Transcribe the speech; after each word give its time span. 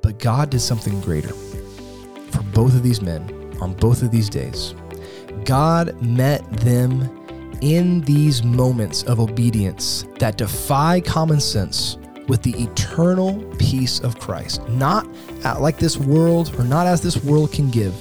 But 0.00 0.18
God 0.18 0.50
did 0.50 0.60
something 0.60 1.00
greater 1.00 1.34
for 2.30 2.42
both 2.52 2.74
of 2.74 2.82
these 2.82 3.02
men 3.02 3.56
on 3.60 3.74
both 3.74 4.02
of 4.02 4.10
these 4.10 4.28
days. 4.28 4.74
God 5.44 6.00
met 6.02 6.48
them 6.60 7.18
in 7.60 8.00
these 8.02 8.42
moments 8.42 9.04
of 9.04 9.20
obedience 9.20 10.04
that 10.18 10.36
defy 10.36 11.00
common 11.00 11.40
sense 11.40 11.98
with 12.28 12.42
the 12.42 12.52
eternal 12.60 13.42
peace 13.58 14.00
of 14.00 14.18
Christ, 14.18 14.66
not 14.68 15.06
like 15.60 15.78
this 15.78 15.96
world 15.96 16.54
or 16.58 16.64
not 16.64 16.86
as 16.86 17.00
this 17.00 17.22
world 17.22 17.52
can 17.52 17.70
give, 17.70 17.94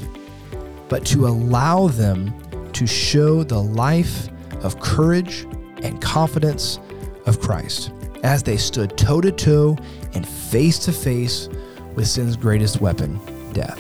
but 0.90 1.06
to 1.08 1.28
allow 1.28 1.88
them 1.88 2.34
to 2.74 2.88
show 2.88 3.44
the 3.44 3.62
life 3.62 4.30
of 4.64 4.80
courage 4.80 5.46
and 5.84 6.02
confidence 6.02 6.80
of 7.26 7.40
Christ 7.40 7.92
as 8.24 8.44
they 8.44 8.58
stood 8.58 8.98
toe 8.98 9.22
to 9.22 9.32
toe 9.32 9.78
and 10.14 10.28
face 10.28 10.78
to 10.80 10.92
face 10.92 11.50
with 11.96 12.08
sin's 12.08 12.38
greatest 12.38 12.80
weapon, 12.80 13.20
death. 13.54 13.80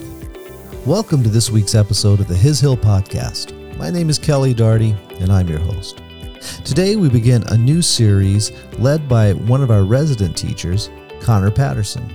Welcome 0.86 1.24
to 1.24 1.30
this 1.30 1.50
week's 1.50 1.76
episode 1.76 2.20
of 2.20 2.28
the 2.28 2.36
His 2.36 2.60
Hill 2.60 2.76
Podcast. 2.76 3.56
My 3.78 3.90
name 3.90 4.10
is 4.10 4.20
Kelly 4.20 4.54
Darty, 4.54 4.96
and 5.22 5.32
I'm 5.32 5.48
your 5.48 5.60
host. 5.60 6.02
Today, 6.66 6.96
we 6.96 7.08
begin 7.08 7.44
a 7.48 7.58
new 7.58 7.82
series 7.82 8.52
led 8.80 9.08
by 9.08 9.34
one 9.34 9.64
of 9.64 9.72
our 9.72 9.84
resident 9.84 10.36
teachers, 10.36 10.90
Connor 11.22 11.52
Patterson. 11.52 12.12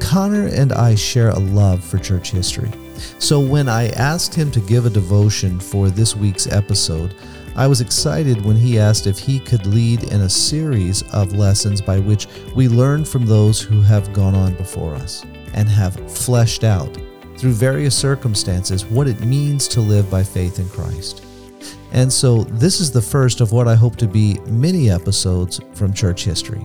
Connor 0.00 0.46
and 0.46 0.72
I 0.72 0.94
share 0.94 1.30
a 1.30 1.38
love 1.38 1.84
for 1.84 1.98
church 1.98 2.30
history. 2.30 2.70
So, 3.18 3.38
when 3.38 3.68
I 3.68 3.88
asked 3.90 4.34
him 4.34 4.50
to 4.52 4.60
give 4.60 4.86
a 4.86 4.90
devotion 4.90 5.60
for 5.60 5.90
this 5.90 6.16
week's 6.16 6.46
episode, 6.46 7.14
I 7.56 7.66
was 7.66 7.80
excited 7.80 8.44
when 8.44 8.56
he 8.56 8.78
asked 8.78 9.06
if 9.06 9.18
he 9.18 9.40
could 9.40 9.64
lead 9.64 10.02
in 10.12 10.20
a 10.20 10.28
series 10.28 11.02
of 11.14 11.32
lessons 11.32 11.80
by 11.80 11.98
which 11.98 12.28
we 12.54 12.68
learn 12.68 13.02
from 13.02 13.24
those 13.24 13.62
who 13.62 13.80
have 13.80 14.12
gone 14.12 14.34
on 14.34 14.54
before 14.56 14.94
us 14.94 15.24
and 15.54 15.66
have 15.66 15.94
fleshed 16.12 16.64
out, 16.64 16.98
through 17.38 17.52
various 17.52 17.96
circumstances, 17.96 18.84
what 18.84 19.08
it 19.08 19.20
means 19.22 19.68
to 19.68 19.80
live 19.80 20.10
by 20.10 20.22
faith 20.22 20.58
in 20.58 20.68
Christ. 20.68 21.24
And 21.92 22.12
so, 22.12 22.44
this 22.44 22.78
is 22.78 22.90
the 22.90 23.00
first 23.00 23.40
of 23.40 23.52
what 23.52 23.68
I 23.68 23.74
hope 23.74 23.96
to 23.96 24.06
be 24.06 24.38
many 24.46 24.90
episodes 24.90 25.58
from 25.72 25.94
church 25.94 26.24
history. 26.24 26.64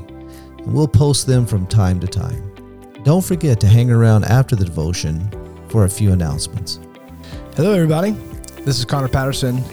We'll 0.66 0.90
post 0.90 1.26
them 1.26 1.46
from 1.46 1.68
time 1.68 2.02
to 2.02 2.08
time. 2.08 2.54
Don't 3.04 3.24
forget 3.24 3.62
to 3.62 3.68
hang 3.68 3.92
around 3.92 4.26
after 4.26 4.58
the 4.58 4.66
devotion 4.66 5.30
for 5.70 5.86
a 5.86 5.90
few 5.90 6.12
announcements. 6.12 6.82
Hello, 7.56 7.72
everybody. 7.72 8.12
This 8.66 8.78
is 8.78 8.84
Connor 8.84 9.08
Patterson 9.08 9.64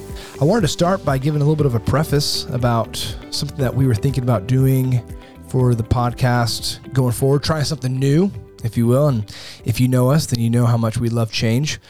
I 0.41 0.45
wanted 0.45 0.61
to 0.61 0.69
start 0.69 1.05
by 1.05 1.19
giving 1.19 1.41
a 1.41 1.45
little 1.45 1.57
bit 1.57 1.67
of 1.67 1.75
a 1.75 1.81
preface 1.81 2.45
about 2.51 2.97
something 3.31 3.59
that 3.59 3.75
we 3.75 3.89
were 3.89 3.95
thinking 3.97 4.23
about 4.23 4.47
doing 4.47 5.05
for 5.49 5.75
the 5.75 5.83
podcast 5.83 6.93
going 6.93 7.11
forward, 7.11 7.43
trying 7.43 7.65
something 7.65 7.99
new, 7.99 8.31
if 8.63 8.77
you 8.77 8.87
will. 8.87 9.09
And 9.09 9.35
if 9.65 9.81
you 9.81 9.89
know 9.89 10.13
us, 10.13 10.27
then 10.27 10.39
you 10.39 10.49
know 10.49 10.65
how 10.65 10.77
much 10.77 10.97
we 10.97 11.09
love 11.09 11.33
change. 11.33 11.81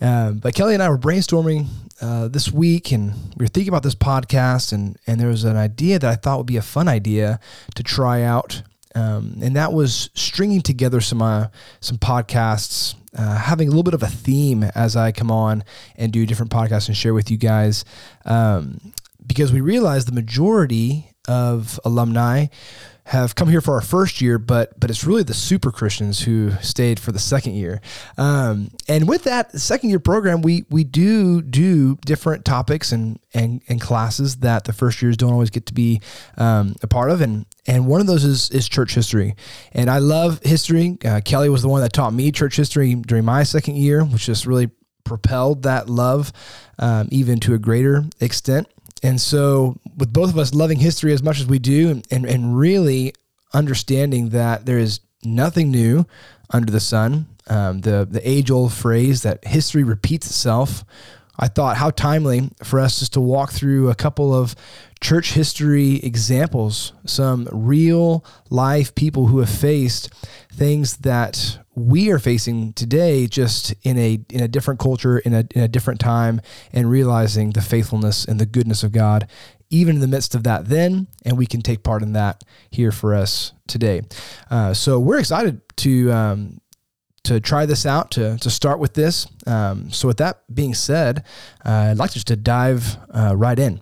Uh, 0.00 0.30
but 0.32 0.54
Kelly 0.54 0.72
and 0.72 0.82
I 0.82 0.88
were 0.88 0.96
brainstorming 0.96 1.66
uh, 2.00 2.28
this 2.28 2.50
week, 2.50 2.90
and 2.90 3.12
we 3.36 3.44
were 3.44 3.48
thinking 3.48 3.68
about 3.68 3.82
this 3.82 3.94
podcast, 3.94 4.72
and 4.72 4.96
and 5.06 5.20
there 5.20 5.28
was 5.28 5.44
an 5.44 5.58
idea 5.58 5.98
that 5.98 6.10
I 6.10 6.16
thought 6.16 6.38
would 6.38 6.46
be 6.46 6.56
a 6.56 6.62
fun 6.62 6.88
idea 6.88 7.38
to 7.74 7.82
try 7.82 8.22
out, 8.22 8.62
um, 8.94 9.36
and 9.42 9.54
that 9.56 9.74
was 9.74 10.08
stringing 10.14 10.62
together 10.62 11.02
some 11.02 11.20
uh, 11.20 11.48
some 11.80 11.98
podcasts 11.98 12.94
uh, 13.16 13.36
having 13.36 13.68
a 13.68 13.70
little 13.70 13.82
bit 13.82 13.94
of 13.94 14.02
a 14.02 14.08
theme 14.08 14.64
as 14.74 14.96
I 14.96 15.12
come 15.12 15.30
on 15.30 15.64
and 15.96 16.12
do 16.12 16.26
different 16.26 16.52
podcasts 16.52 16.88
and 16.88 16.96
share 16.96 17.14
with 17.14 17.30
you 17.30 17.36
guys. 17.36 17.84
Um, 18.24 18.92
because 19.26 19.52
we 19.52 19.60
realize 19.60 20.06
the 20.06 20.12
majority 20.12 21.12
of 21.28 21.78
alumni 21.84 22.46
have 23.10 23.34
come 23.34 23.48
here 23.48 23.60
for 23.60 23.74
our 23.74 23.80
first 23.80 24.20
year, 24.20 24.38
but 24.38 24.78
but 24.78 24.88
it's 24.88 25.02
really 25.02 25.24
the 25.24 25.34
super 25.34 25.72
Christians 25.72 26.20
who 26.20 26.52
stayed 26.60 27.00
for 27.00 27.10
the 27.10 27.18
second 27.18 27.54
year. 27.54 27.80
Um, 28.16 28.70
and 28.86 29.08
with 29.08 29.24
that 29.24 29.50
second 29.58 29.90
year 29.90 29.98
program, 29.98 30.42
we 30.42 30.64
we 30.70 30.84
do 30.84 31.42
do 31.42 31.96
different 32.06 32.44
topics 32.44 32.92
and 32.92 33.18
and 33.34 33.62
and 33.68 33.80
classes 33.80 34.36
that 34.38 34.62
the 34.62 34.72
first 34.72 35.02
years 35.02 35.16
don't 35.16 35.32
always 35.32 35.50
get 35.50 35.66
to 35.66 35.74
be 35.74 36.00
um, 36.38 36.76
a 36.84 36.86
part 36.86 37.10
of, 37.10 37.20
and 37.20 37.46
and 37.66 37.88
one 37.88 38.00
of 38.00 38.06
those 38.06 38.22
is 38.22 38.48
is 38.52 38.68
church 38.68 38.94
history. 38.94 39.34
And 39.72 39.90
I 39.90 39.98
love 39.98 40.40
history. 40.44 40.96
Uh, 41.04 41.20
Kelly 41.24 41.48
was 41.48 41.62
the 41.62 41.68
one 41.68 41.80
that 41.80 41.92
taught 41.92 42.14
me 42.14 42.30
church 42.30 42.54
history 42.54 42.94
during 42.94 43.24
my 43.24 43.42
second 43.42 43.76
year, 43.76 44.04
which 44.04 44.26
just 44.26 44.46
really 44.46 44.70
propelled 45.02 45.64
that 45.64 45.90
love 45.90 46.32
um, 46.78 47.08
even 47.10 47.40
to 47.40 47.54
a 47.54 47.58
greater 47.58 48.04
extent. 48.20 48.68
And 49.02 49.20
so, 49.20 49.78
with 49.96 50.12
both 50.12 50.30
of 50.30 50.38
us 50.38 50.54
loving 50.54 50.78
history 50.78 51.12
as 51.12 51.22
much 51.22 51.40
as 51.40 51.46
we 51.46 51.58
do, 51.58 52.02
and, 52.10 52.26
and 52.26 52.56
really 52.56 53.14
understanding 53.52 54.30
that 54.30 54.66
there 54.66 54.78
is 54.78 55.00
nothing 55.24 55.70
new 55.70 56.06
under 56.50 56.70
the 56.70 56.80
sun, 56.80 57.26
um, 57.48 57.80
the, 57.80 58.06
the 58.08 58.26
age 58.28 58.50
old 58.50 58.72
phrase 58.72 59.22
that 59.22 59.44
history 59.44 59.82
repeats 59.82 60.26
itself, 60.26 60.84
I 61.38 61.48
thought 61.48 61.78
how 61.78 61.90
timely 61.90 62.50
for 62.62 62.78
us 62.78 62.98
just 62.98 63.14
to 63.14 63.20
walk 63.20 63.50
through 63.50 63.88
a 63.88 63.94
couple 63.94 64.34
of 64.34 64.54
church 65.00 65.32
history 65.32 65.96
examples, 65.96 66.92
some 67.06 67.48
real 67.50 68.24
life 68.50 68.94
people 68.94 69.26
who 69.26 69.38
have 69.38 69.48
faced 69.48 70.12
things 70.52 70.98
that 70.98 71.58
we 71.80 72.10
are 72.10 72.18
facing 72.18 72.72
today 72.74 73.26
just 73.26 73.74
in 73.82 73.96
a 73.98 74.20
in 74.28 74.40
a 74.40 74.48
different 74.48 74.78
culture 74.78 75.18
in 75.18 75.32
a 75.32 75.46
in 75.54 75.62
a 75.62 75.68
different 75.68 75.98
time 75.98 76.40
and 76.72 76.90
realizing 76.90 77.50
the 77.50 77.62
faithfulness 77.62 78.24
and 78.24 78.38
the 78.38 78.46
goodness 78.46 78.82
of 78.82 78.92
God 78.92 79.28
even 79.70 79.96
in 79.96 80.00
the 80.00 80.08
midst 80.08 80.34
of 80.34 80.42
that 80.44 80.66
then 80.66 81.06
and 81.24 81.38
we 81.38 81.46
can 81.46 81.62
take 81.62 81.82
part 81.82 82.02
in 82.02 82.12
that 82.12 82.44
here 82.70 82.92
for 82.92 83.14
us 83.14 83.52
today. 83.66 84.02
Uh, 84.50 84.74
so 84.74 84.98
we're 84.98 85.18
excited 85.18 85.60
to 85.76 86.12
um, 86.12 86.60
to 87.24 87.40
try 87.40 87.66
this 87.66 87.86
out 87.86 88.10
to 88.12 88.36
to 88.38 88.50
start 88.50 88.78
with 88.78 88.94
this. 88.94 89.26
Um, 89.46 89.90
so 89.90 90.06
with 90.06 90.18
that 90.18 90.42
being 90.52 90.74
said 90.74 91.24
uh, 91.64 91.88
I'd 91.90 91.98
like 91.98 92.12
just 92.12 92.26
to 92.28 92.36
dive 92.36 92.96
uh, 93.10 93.34
right 93.36 93.58
in. 93.58 93.80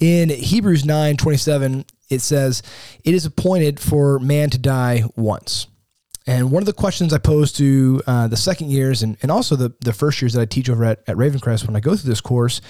In 0.00 0.30
Hebrews 0.30 0.84
9 0.84 1.16
27 1.16 1.84
it 2.10 2.20
says 2.20 2.62
it 3.04 3.12
is 3.12 3.26
appointed 3.26 3.80
for 3.80 4.18
man 4.18 4.50
to 4.50 4.58
die 4.58 5.04
once 5.16 5.66
and 6.26 6.50
one 6.50 6.62
of 6.62 6.66
the 6.66 6.72
questions 6.72 7.12
I 7.12 7.18
pose 7.18 7.52
to 7.54 8.00
uh, 8.06 8.28
the 8.28 8.36
second 8.36 8.70
years 8.70 9.02
and, 9.02 9.16
and 9.20 9.30
also 9.30 9.56
the, 9.56 9.74
the 9.80 9.92
first 9.92 10.22
years 10.22 10.32
that 10.32 10.40
I 10.40 10.46
teach 10.46 10.70
over 10.70 10.84
at, 10.84 11.00
at 11.06 11.16
Ravencrest 11.16 11.66
when 11.66 11.76
I 11.76 11.80
go 11.80 11.94
through 11.94 12.08
this 12.08 12.22
course 12.22 12.60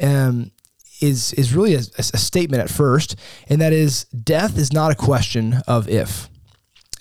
um, 0.00 0.52
is, 1.00 1.32
is 1.32 1.52
really 1.52 1.74
a, 1.74 1.80
a 1.98 2.02
statement 2.02 2.62
at 2.62 2.70
first, 2.70 3.16
and 3.48 3.60
that 3.60 3.72
is 3.72 4.04
death 4.04 4.56
is 4.56 4.72
not 4.72 4.92
a 4.92 4.94
question 4.94 5.56
of 5.66 5.88
if. 5.88 6.28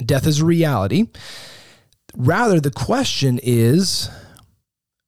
Death 0.04 0.26
is 0.26 0.42
a 0.42 0.46
reality. 0.46 1.08
Rather, 2.16 2.60
the 2.60 2.72
question 2.72 3.40
is 3.44 4.10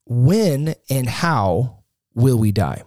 when 0.06 0.76
and 0.90 1.08
how 1.08 1.84
will 2.14 2.38
we 2.38 2.52
die? 2.52 2.84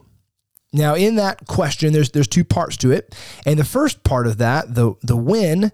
Now, 0.73 0.95
in 0.95 1.17
that 1.17 1.47
question, 1.47 1.93
there's 1.93 2.11
there's 2.11 2.29
two 2.29 2.45
parts 2.45 2.77
to 2.79 2.91
it, 2.91 3.15
and 3.47 3.59
the 3.59 3.65
first 3.65 4.03
part 4.03 4.27
of 4.27 4.39
that, 4.39 4.75
the 4.75 4.95
the 5.03 5.17
when, 5.17 5.73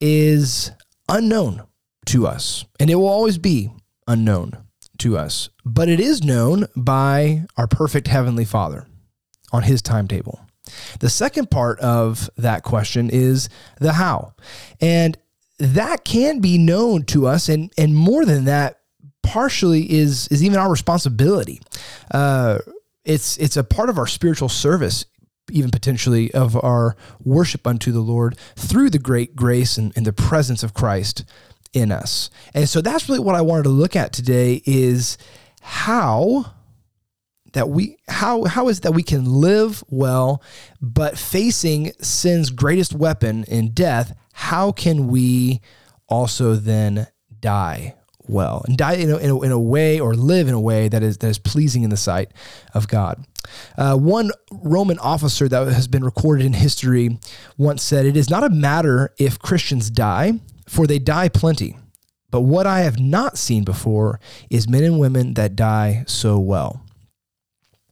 is 0.00 0.70
unknown 1.08 1.62
to 2.06 2.26
us, 2.26 2.64
and 2.80 2.90
it 2.90 2.94
will 2.96 3.08
always 3.08 3.38
be 3.38 3.70
unknown 4.06 4.52
to 4.98 5.16
us. 5.16 5.50
But 5.64 5.88
it 5.88 6.00
is 6.00 6.24
known 6.24 6.66
by 6.76 7.44
our 7.56 7.66
perfect 7.66 8.08
Heavenly 8.08 8.44
Father 8.44 8.86
on 9.52 9.62
His 9.62 9.82
timetable. 9.82 10.40
The 11.00 11.10
second 11.10 11.50
part 11.50 11.80
of 11.80 12.28
that 12.36 12.62
question 12.62 13.10
is 13.10 13.48
the 13.80 13.94
how. 13.94 14.34
And 14.80 15.16
that 15.58 16.04
can 16.04 16.40
be 16.40 16.58
known 16.58 17.04
to 17.06 17.26
us, 17.26 17.48
and, 17.48 17.72
and 17.78 17.94
more 17.94 18.24
than 18.24 18.44
that, 18.44 18.80
partially 19.22 19.90
is, 19.92 20.28
is 20.28 20.42
even 20.42 20.58
our 20.58 20.70
responsibility. 20.70 21.60
Uh, 22.10 22.58
it's, 23.04 23.36
it's 23.38 23.56
a 23.56 23.64
part 23.64 23.88
of 23.88 23.98
our 23.98 24.06
spiritual 24.06 24.48
service 24.48 25.04
even 25.50 25.70
potentially 25.70 26.32
of 26.32 26.56
our 26.56 26.96
worship 27.22 27.66
unto 27.66 27.92
the 27.92 28.00
Lord 28.00 28.36
through 28.56 28.90
the 28.90 28.98
great 28.98 29.36
grace 29.36 29.76
and, 29.76 29.92
and 29.96 30.06
the 30.06 30.12
presence 30.12 30.62
of 30.62 30.74
Christ 30.74 31.24
in 31.72 31.92
us. 31.92 32.30
And 32.54 32.68
so 32.68 32.80
that's 32.80 33.08
really 33.08 33.20
what 33.20 33.34
I 33.34 33.40
wanted 33.42 33.64
to 33.64 33.68
look 33.70 33.96
at 33.96 34.12
today 34.12 34.62
is 34.64 35.18
how 35.60 36.54
that 37.52 37.68
we 37.68 37.96
how 38.08 38.44
how 38.44 38.68
is 38.68 38.80
that 38.80 38.92
we 38.92 39.02
can 39.02 39.24
live 39.24 39.82
well 39.88 40.42
but 40.80 41.16
facing 41.16 41.92
sin's 42.00 42.50
greatest 42.50 42.92
weapon 42.92 43.44
in 43.44 43.70
death 43.72 44.14
how 44.34 44.70
can 44.70 45.08
we 45.08 45.60
also 46.08 46.54
then 46.54 47.06
die 47.40 47.94
well 48.28 48.62
and 48.66 48.76
die 48.76 48.94
in 48.94 49.10
a, 49.10 49.16
in 49.16 49.30
a, 49.30 49.40
in 49.42 49.52
a 49.52 49.58
way 49.58 49.98
or 49.98 50.14
live 50.14 50.48
in 50.48 50.54
a 50.54 50.60
way 50.60 50.88
that 50.88 51.02
is 51.02 51.18
that 51.18 51.28
is 51.28 51.38
pleasing 51.38 51.82
in 51.82 51.90
the 51.90 51.96
sight 51.96 52.30
of 52.74 52.88
God 52.88 53.24
uh, 53.76 53.96
one 53.96 54.30
Roman 54.50 54.98
officer 54.98 55.48
that 55.48 55.68
has 55.68 55.88
been 55.88 56.04
recorded 56.04 56.44
in 56.44 56.52
history 56.52 57.18
once 57.56 57.82
said, 57.82 58.06
It 58.06 58.16
is 58.16 58.30
not 58.30 58.44
a 58.44 58.50
matter 58.50 59.14
if 59.18 59.38
Christians 59.38 59.90
die, 59.90 60.40
for 60.66 60.86
they 60.86 60.98
die 60.98 61.28
plenty. 61.28 61.76
But 62.30 62.42
what 62.42 62.66
I 62.66 62.80
have 62.80 63.00
not 63.00 63.38
seen 63.38 63.64
before 63.64 64.20
is 64.50 64.68
men 64.68 64.84
and 64.84 64.98
women 64.98 65.34
that 65.34 65.56
die 65.56 66.04
so 66.06 66.38
well. 66.38 66.82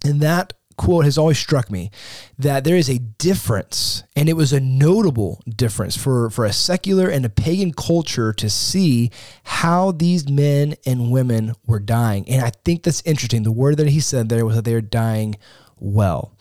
And 0.04 0.20
that 0.20 0.52
quote 0.76 1.04
has 1.04 1.18
always 1.18 1.38
struck 1.38 1.70
me 1.70 1.90
that 2.38 2.64
there 2.64 2.76
is 2.76 2.88
a 2.88 2.98
difference, 2.98 4.04
and 4.14 4.28
it 4.28 4.34
was 4.34 4.52
a 4.52 4.60
notable 4.60 5.42
difference 5.48 5.96
for, 5.96 6.30
for 6.30 6.44
a 6.44 6.52
secular 6.52 7.08
and 7.08 7.24
a 7.24 7.30
pagan 7.30 7.72
culture 7.72 8.32
to 8.32 8.50
see 8.50 9.10
how 9.44 9.92
these 9.92 10.28
men 10.28 10.74
and 10.84 11.10
women 11.10 11.52
were 11.66 11.80
dying. 11.80 12.28
And 12.28 12.44
I 12.44 12.50
think 12.64 12.82
that's 12.82 13.02
interesting. 13.04 13.42
The 13.42 13.52
word 13.52 13.76
that 13.78 13.88
he 13.88 14.00
said 14.00 14.28
there 14.28 14.44
was 14.44 14.56
that 14.56 14.64
they 14.64 14.74
are 14.74 14.80
dying 14.80 15.36
well. 15.78 16.32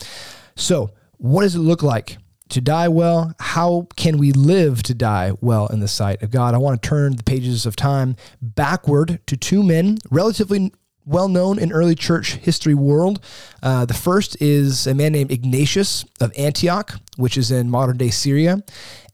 So, 0.55 0.91
what 1.17 1.41
does 1.43 1.55
it 1.55 1.59
look 1.59 1.81
like 1.81 2.17
to 2.49 2.61
die 2.61 2.87
well? 2.87 3.33
How 3.39 3.87
can 3.95 4.17
we 4.17 4.31
live 4.31 4.83
to 4.83 4.93
die 4.93 5.33
well 5.41 5.67
in 5.67 5.79
the 5.79 5.87
sight 5.87 6.21
of 6.21 6.31
God? 6.31 6.53
I 6.53 6.57
want 6.57 6.81
to 6.81 6.87
turn 6.87 7.15
the 7.15 7.23
pages 7.23 7.65
of 7.65 7.75
time 7.75 8.15
backward 8.41 9.19
to 9.27 9.37
two 9.37 9.63
men, 9.63 9.97
relatively 10.09 10.71
well 11.05 11.27
known 11.27 11.59
in 11.59 11.71
early 11.71 11.95
church 11.95 12.35
history 12.35 12.73
world. 12.73 13.23
Uh, 13.61 13.85
the 13.85 13.93
first 13.93 14.41
is 14.41 14.87
a 14.87 14.93
man 14.93 15.11
named 15.11 15.31
Ignatius 15.31 16.05
of 16.19 16.33
Antioch, 16.37 16.99
which 17.17 17.37
is 17.37 17.51
in 17.51 17.69
modern 17.69 17.97
day 17.97 18.09
Syria. 18.09 18.63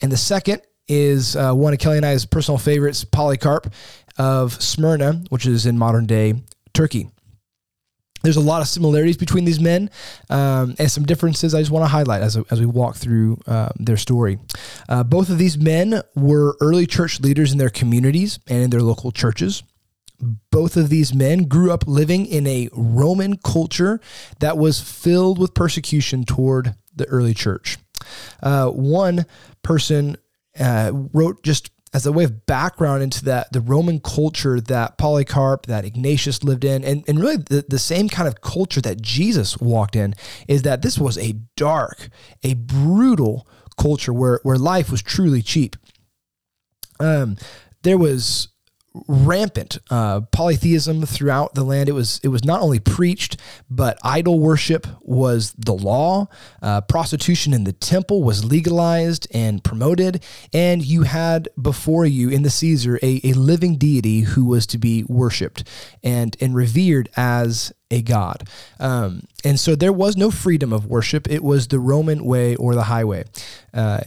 And 0.02 0.12
the 0.12 0.18
second 0.18 0.62
is 0.88 1.36
uh, 1.36 1.54
one 1.54 1.74
of 1.74 1.80
Kelly 1.80 1.98
and 1.98 2.06
I's 2.06 2.26
personal 2.26 2.58
favorites, 2.58 3.04
Polycarp 3.04 3.72
of 4.18 4.62
Smyrna, 4.62 5.24
which 5.30 5.46
is 5.46 5.66
in 5.66 5.78
modern 5.78 6.06
day 6.06 6.36
Turkey. 6.74 7.10
There's 8.24 8.38
a 8.38 8.42
lot 8.42 8.62
of 8.62 8.68
similarities 8.68 9.18
between 9.18 9.46
these 9.46 9.60
men 9.60 9.90
um, 10.30 10.76
and 10.78 10.92
some 10.92 11.06
differences 11.06 11.56
I 11.56 11.60
just 11.60 11.72
want 11.72 11.84
to 11.84 11.88
highlight 11.88 12.22
as, 12.22 12.38
as 12.52 12.60
we 12.60 12.68
walk 12.68 12.96
through 12.96 13.40
uh, 13.48 13.70
their 13.78 13.98
story. 13.98 14.38
Uh, 14.88 15.04
both 15.04 15.30
of 15.30 15.40
these 15.40 15.58
men 15.58 16.02
were 16.16 16.56
early 16.62 16.86
church 16.86 17.20
leaders 17.20 17.52
in 17.52 17.58
their 17.58 17.72
communities 17.72 18.40
and 18.48 18.62
in 18.62 18.70
their 18.70 18.84
local 18.84 19.12
churches 19.12 19.64
both 20.52 20.78
of 20.78 20.90
these 20.90 21.14
men 21.14 21.46
grew 21.46 21.72
up 21.72 21.84
living 21.88 22.26
in 22.26 22.48
a 22.48 22.70
Roman 22.74 23.38
culture 23.38 24.00
that 24.40 24.58
was 24.58 24.80
filled 24.80 25.40
with 25.40 25.54
persecution 25.54 26.24
toward 26.24 26.76
the 26.96 27.06
early 27.06 27.34
church. 27.34 27.78
Uh, 28.42 28.68
one 28.70 29.26
person 29.64 30.18
uh, 30.60 30.92
wrote 31.14 31.44
just 31.44 31.72
as 31.94 32.06
a 32.06 32.12
way 32.12 32.24
of 32.24 32.46
background 32.46 33.04
into 33.04 33.26
that 33.26 33.52
the 33.52 33.60
Roman 33.60 34.00
culture 34.00 34.62
that 34.62 34.98
Polycarp, 34.98 35.66
that 35.66 35.84
Ignatius 35.84 36.44
lived 36.44 36.64
in, 36.64 36.84
and, 36.84 37.04
and 37.08 37.20
really 37.20 37.38
the, 37.38 37.66
the 37.68 37.80
same 37.80 38.08
kind 38.08 38.28
of 38.28 38.42
culture 38.42 38.82
that 38.82 39.02
Jesus 39.02 39.58
walked 39.58 39.96
in, 39.96 40.16
is 40.48 40.62
that 40.62 40.82
this 40.82 40.98
was 40.98 41.18
a 41.18 41.36
dark, 41.58 42.10
a 42.44 42.54
brutal 42.54 43.46
culture 43.78 44.14
where, 44.14 44.40
where 44.44 44.58
life 44.58 44.90
was 44.90 45.02
truly 45.02 45.42
cheap. 45.42 45.76
Um, 47.00 47.38
there 47.84 47.98
was 47.98 48.50
rampant 49.08 49.78
uh, 49.90 50.22
polytheism 50.32 51.06
throughout 51.06 51.56
the 51.56 51.64
land. 51.64 51.88
It 51.88 51.94
was 51.94 52.20
it 52.24 52.28
was 52.28 52.44
not 52.44 52.62
only 52.62 52.80
preached, 52.80 53.38
but 53.70 53.98
idol 54.04 54.40
worship 54.40 54.86
was 55.02 55.54
the 55.54 55.74
law. 55.74 56.28
Uh, 56.62 56.82
prostitution 56.82 57.54
in 57.54 57.64
the 57.64 57.74
temple 57.74 58.24
was 58.24 58.44
legalized 58.44 59.28
and 59.34 59.64
promoted, 59.64 60.24
and 60.54 60.84
you 60.84 61.04
had 61.04 61.50
before 61.62 62.06
you 62.06 62.30
in 62.30 62.44
the 62.44 62.50
Caesar 62.50 63.00
a, 63.02 63.22
a 63.24 63.34
living 63.34 63.78
deity 63.78 64.22
who 64.22 64.46
was 64.46 64.68
to 64.68 64.78
be 64.78 65.04
worshipped 65.08 65.64
and 66.04 66.36
and 66.42 66.54
revered 66.54 67.10
as 67.16 67.72
a 67.90 68.02
god. 68.02 68.48
Um, 68.80 69.24
and 69.44 69.60
so 69.60 69.76
there 69.76 69.94
was 69.94 70.18
no 70.18 70.32
freedom 70.32 70.74
of 70.74 70.86
worship. 70.86 71.30
It 71.30 71.44
was 71.44 71.68
the 71.68 71.80
Roman 71.80 72.26
way 72.26 72.56
or 72.56 72.76
the 72.76 72.84
highway. 72.84 73.26
Uh, 73.74 74.02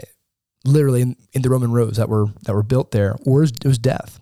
literally 0.65 1.03
in, 1.03 1.17
in, 1.35 1.43
the 1.43 1.51
Roman 1.51 1.73
roads 1.73 1.99
that 1.99 2.09
were 2.09 2.27
that 2.43 2.55
were 2.55 2.63
built 2.63 2.91
there, 2.91 3.17
or 3.27 3.43
it 3.43 3.65
was 3.65 3.79
death. 3.79 4.21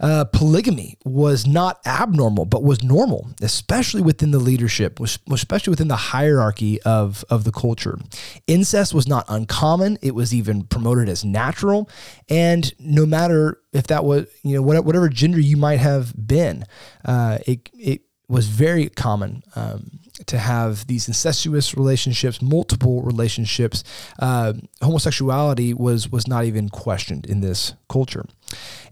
Uh, 0.00 0.24
polygamy 0.24 0.96
was 1.04 1.46
not 1.46 1.80
abnormal, 1.84 2.44
but 2.44 2.62
was 2.62 2.82
normal, 2.82 3.28
especially 3.42 4.00
within 4.00 4.30
the 4.30 4.38
leadership, 4.38 5.00
especially 5.00 5.70
within 5.70 5.88
the 5.88 5.96
hierarchy 5.96 6.80
of, 6.82 7.24
of 7.30 7.44
the 7.44 7.52
culture. 7.52 7.98
Incest 8.46 8.94
was 8.94 9.08
not 9.08 9.24
uncommon, 9.28 9.98
it 10.02 10.14
was 10.14 10.32
even 10.34 10.64
promoted 10.64 11.08
as 11.08 11.24
natural. 11.24 11.90
And 12.28 12.72
no 12.78 13.06
matter 13.06 13.60
if 13.72 13.88
that 13.88 14.04
was, 14.04 14.26
you 14.42 14.54
know, 14.54 14.62
whatever 14.62 15.08
gender 15.08 15.40
you 15.40 15.56
might 15.56 15.80
have 15.80 16.14
been, 16.26 16.64
uh, 17.04 17.38
it, 17.46 17.68
it 17.74 18.02
was 18.28 18.46
very 18.46 18.88
common. 18.88 19.42
Um, 19.56 20.00
to 20.26 20.38
have 20.38 20.86
these 20.86 21.08
incestuous 21.08 21.76
relationships, 21.76 22.42
multiple 22.42 23.02
relationships, 23.02 23.84
uh, 24.18 24.52
homosexuality 24.82 25.72
was 25.72 26.10
was 26.10 26.26
not 26.26 26.44
even 26.44 26.68
questioned 26.68 27.26
in 27.26 27.40
this 27.40 27.74
culture, 27.88 28.26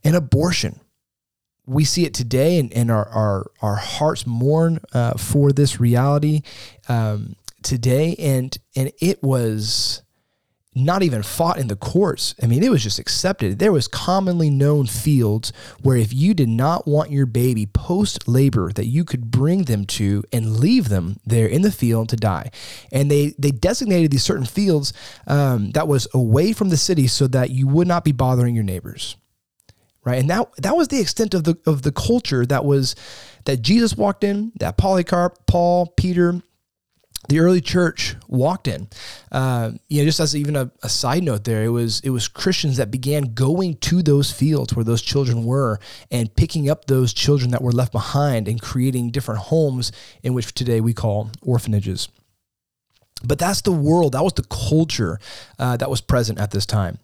and 0.04 0.16
abortion 0.16 0.80
we 1.66 1.84
see 1.84 2.04
it 2.04 2.14
today 2.14 2.58
and, 2.58 2.72
and 2.72 2.90
our, 2.90 3.08
our, 3.08 3.50
our 3.60 3.74
hearts 3.74 4.26
mourn 4.26 4.78
uh, 4.92 5.14
for 5.14 5.52
this 5.52 5.80
reality 5.80 6.42
um, 6.88 7.34
today. 7.62 8.14
And, 8.18 8.56
and 8.76 8.92
it 9.00 9.22
was 9.22 10.02
not 10.78 11.02
even 11.02 11.22
fought 11.22 11.58
in 11.58 11.68
the 11.68 11.74
courts. 11.74 12.34
I 12.40 12.46
mean, 12.46 12.62
it 12.62 12.70
was 12.70 12.82
just 12.82 12.98
accepted. 12.98 13.58
There 13.58 13.72
was 13.72 13.88
commonly 13.88 14.50
known 14.50 14.86
fields 14.86 15.50
where 15.80 15.96
if 15.96 16.12
you 16.12 16.34
did 16.34 16.50
not 16.50 16.86
want 16.86 17.10
your 17.10 17.24
baby 17.24 17.64
post 17.64 18.28
labor, 18.28 18.70
that 18.74 18.84
you 18.84 19.02
could 19.02 19.30
bring 19.30 19.64
them 19.64 19.86
to 19.86 20.22
and 20.32 20.60
leave 20.60 20.90
them 20.90 21.18
there 21.24 21.46
in 21.46 21.62
the 21.62 21.72
field 21.72 22.10
to 22.10 22.16
die. 22.16 22.50
And 22.92 23.10
they 23.10 23.34
they 23.38 23.52
designated 23.52 24.10
these 24.10 24.22
certain 24.22 24.44
fields 24.44 24.92
um, 25.26 25.70
that 25.70 25.88
was 25.88 26.06
away 26.12 26.52
from 26.52 26.68
the 26.68 26.76
city 26.76 27.06
so 27.06 27.26
that 27.28 27.50
you 27.50 27.66
would 27.66 27.88
not 27.88 28.04
be 28.04 28.12
bothering 28.12 28.54
your 28.54 28.62
neighbors 28.62 29.16
right? 30.06 30.20
And 30.20 30.30
that 30.30 30.48
that 30.58 30.76
was 30.76 30.88
the 30.88 31.00
extent 31.00 31.34
of 31.34 31.44
the 31.44 31.58
of 31.66 31.82
the 31.82 31.92
culture 31.92 32.46
that 32.46 32.64
was 32.64 32.94
that 33.44 33.60
Jesus 33.60 33.96
walked 33.96 34.24
in, 34.24 34.52
that 34.60 34.78
Polycarp, 34.78 35.46
Paul, 35.46 35.86
Peter, 35.96 36.40
the 37.28 37.40
early 37.40 37.60
church 37.60 38.14
walked 38.28 38.68
in. 38.68 38.88
Uh, 39.32 39.72
you 39.88 39.98
know, 39.98 40.04
just 40.04 40.20
as 40.20 40.36
even 40.36 40.54
a, 40.54 40.70
a, 40.82 40.88
side 40.88 41.24
note, 41.24 41.44
there 41.44 41.64
it 41.64 41.68
was 41.68 42.00
it 42.00 42.10
was 42.10 42.28
Christians 42.28 42.76
that 42.76 42.90
began 42.90 43.34
going 43.34 43.76
to 43.78 44.00
those 44.00 44.30
fields 44.30 44.74
where 44.74 44.84
those 44.84 45.02
children 45.02 45.44
were 45.44 45.80
and 46.10 46.34
picking 46.34 46.70
up 46.70 46.86
those 46.86 47.12
children 47.12 47.50
that 47.50 47.62
were 47.62 47.72
left 47.72 47.90
behind 47.90 48.46
and 48.46 48.62
creating 48.62 49.10
different 49.10 49.40
homes 49.40 49.90
in 50.22 50.34
which 50.34 50.54
today 50.54 50.80
we 50.80 50.94
call 50.94 51.30
orphanages. 51.42 52.08
But 53.24 53.40
that's 53.40 53.62
the 53.62 53.72
world. 53.72 54.12
That 54.12 54.22
was 54.22 54.34
the 54.34 54.44
culture 54.44 55.18
uh, 55.58 55.76
that 55.78 55.90
was 55.90 56.00
present 56.00 56.38
at 56.38 56.52
this 56.52 56.66
time. 56.66 56.98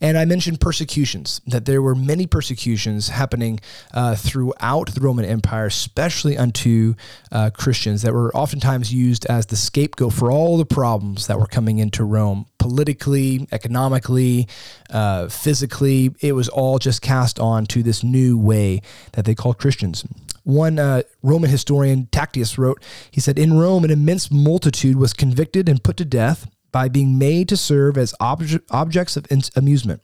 And 0.00 0.16
I 0.18 0.24
mentioned 0.24 0.60
persecutions, 0.60 1.40
that 1.46 1.64
there 1.64 1.82
were 1.82 1.94
many 1.94 2.26
persecutions 2.26 3.08
happening 3.08 3.60
uh, 3.92 4.16
throughout 4.16 4.94
the 4.94 5.00
Roman 5.00 5.24
Empire, 5.24 5.66
especially 5.66 6.36
unto 6.36 6.94
uh, 7.32 7.50
Christians, 7.50 8.02
that 8.02 8.12
were 8.12 8.34
oftentimes 8.34 8.92
used 8.92 9.26
as 9.26 9.46
the 9.46 9.56
scapegoat 9.56 10.12
for 10.12 10.30
all 10.30 10.56
the 10.56 10.66
problems 10.66 11.26
that 11.26 11.38
were 11.38 11.46
coming 11.46 11.78
into 11.78 12.04
Rome 12.04 12.46
politically, 12.58 13.46
economically, 13.52 14.48
uh, 14.88 15.28
physically. 15.28 16.14
It 16.20 16.32
was 16.32 16.48
all 16.48 16.78
just 16.78 17.02
cast 17.02 17.38
on 17.38 17.66
to 17.66 17.82
this 17.82 18.02
new 18.02 18.38
way 18.38 18.80
that 19.12 19.26
they 19.26 19.34
called 19.34 19.58
Christians. 19.58 20.02
One 20.44 20.78
uh, 20.78 21.02
Roman 21.22 21.50
historian, 21.50 22.06
Tacitus, 22.10 22.58
wrote, 22.58 22.82
he 23.10 23.20
said, 23.20 23.38
In 23.38 23.58
Rome, 23.58 23.84
an 23.84 23.90
immense 23.90 24.30
multitude 24.30 24.96
was 24.96 25.12
convicted 25.12 25.68
and 25.68 25.82
put 25.82 25.98
to 25.98 26.04
death 26.04 26.46
by 26.74 26.88
being 26.88 27.16
made 27.16 27.48
to 27.48 27.56
serve 27.56 27.96
as 27.96 28.14
obje- 28.20 28.60
objects 28.72 29.16
of 29.16 29.26
amusement. 29.54 30.02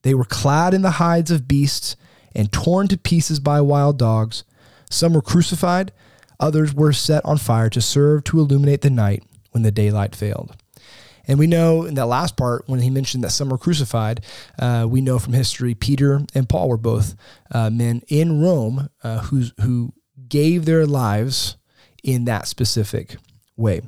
They 0.00 0.14
were 0.14 0.24
clad 0.24 0.72
in 0.72 0.80
the 0.80 0.92
hides 0.92 1.30
of 1.30 1.46
beasts 1.46 1.94
and 2.34 2.50
torn 2.50 2.88
to 2.88 2.96
pieces 2.96 3.38
by 3.38 3.60
wild 3.60 3.98
dogs. 3.98 4.42
Some 4.88 5.12
were 5.12 5.20
crucified, 5.20 5.92
others 6.40 6.72
were 6.72 6.94
set 6.94 7.22
on 7.26 7.36
fire 7.36 7.68
to 7.68 7.82
serve 7.82 8.24
to 8.24 8.40
illuminate 8.40 8.80
the 8.80 8.88
night 8.88 9.24
when 9.50 9.62
the 9.62 9.70
daylight 9.70 10.16
failed. 10.16 10.56
And 11.28 11.38
we 11.38 11.46
know 11.46 11.84
in 11.84 11.96
that 11.96 12.06
last 12.06 12.38
part, 12.38 12.66
when 12.66 12.80
he 12.80 12.88
mentioned 12.88 13.22
that 13.22 13.30
some 13.30 13.50
were 13.50 13.58
crucified, 13.58 14.24
uh, 14.58 14.86
we 14.88 15.02
know 15.02 15.18
from 15.18 15.34
history 15.34 15.74
Peter 15.74 16.22
and 16.34 16.48
Paul 16.48 16.70
were 16.70 16.78
both 16.78 17.14
uh, 17.52 17.68
men 17.68 18.00
in 18.08 18.40
Rome 18.40 18.88
uh, 19.02 19.18
who 19.18 19.92
gave 20.26 20.64
their 20.64 20.86
lives 20.86 21.58
in 22.02 22.24
that 22.24 22.48
specific 22.48 23.16
way. 23.54 23.82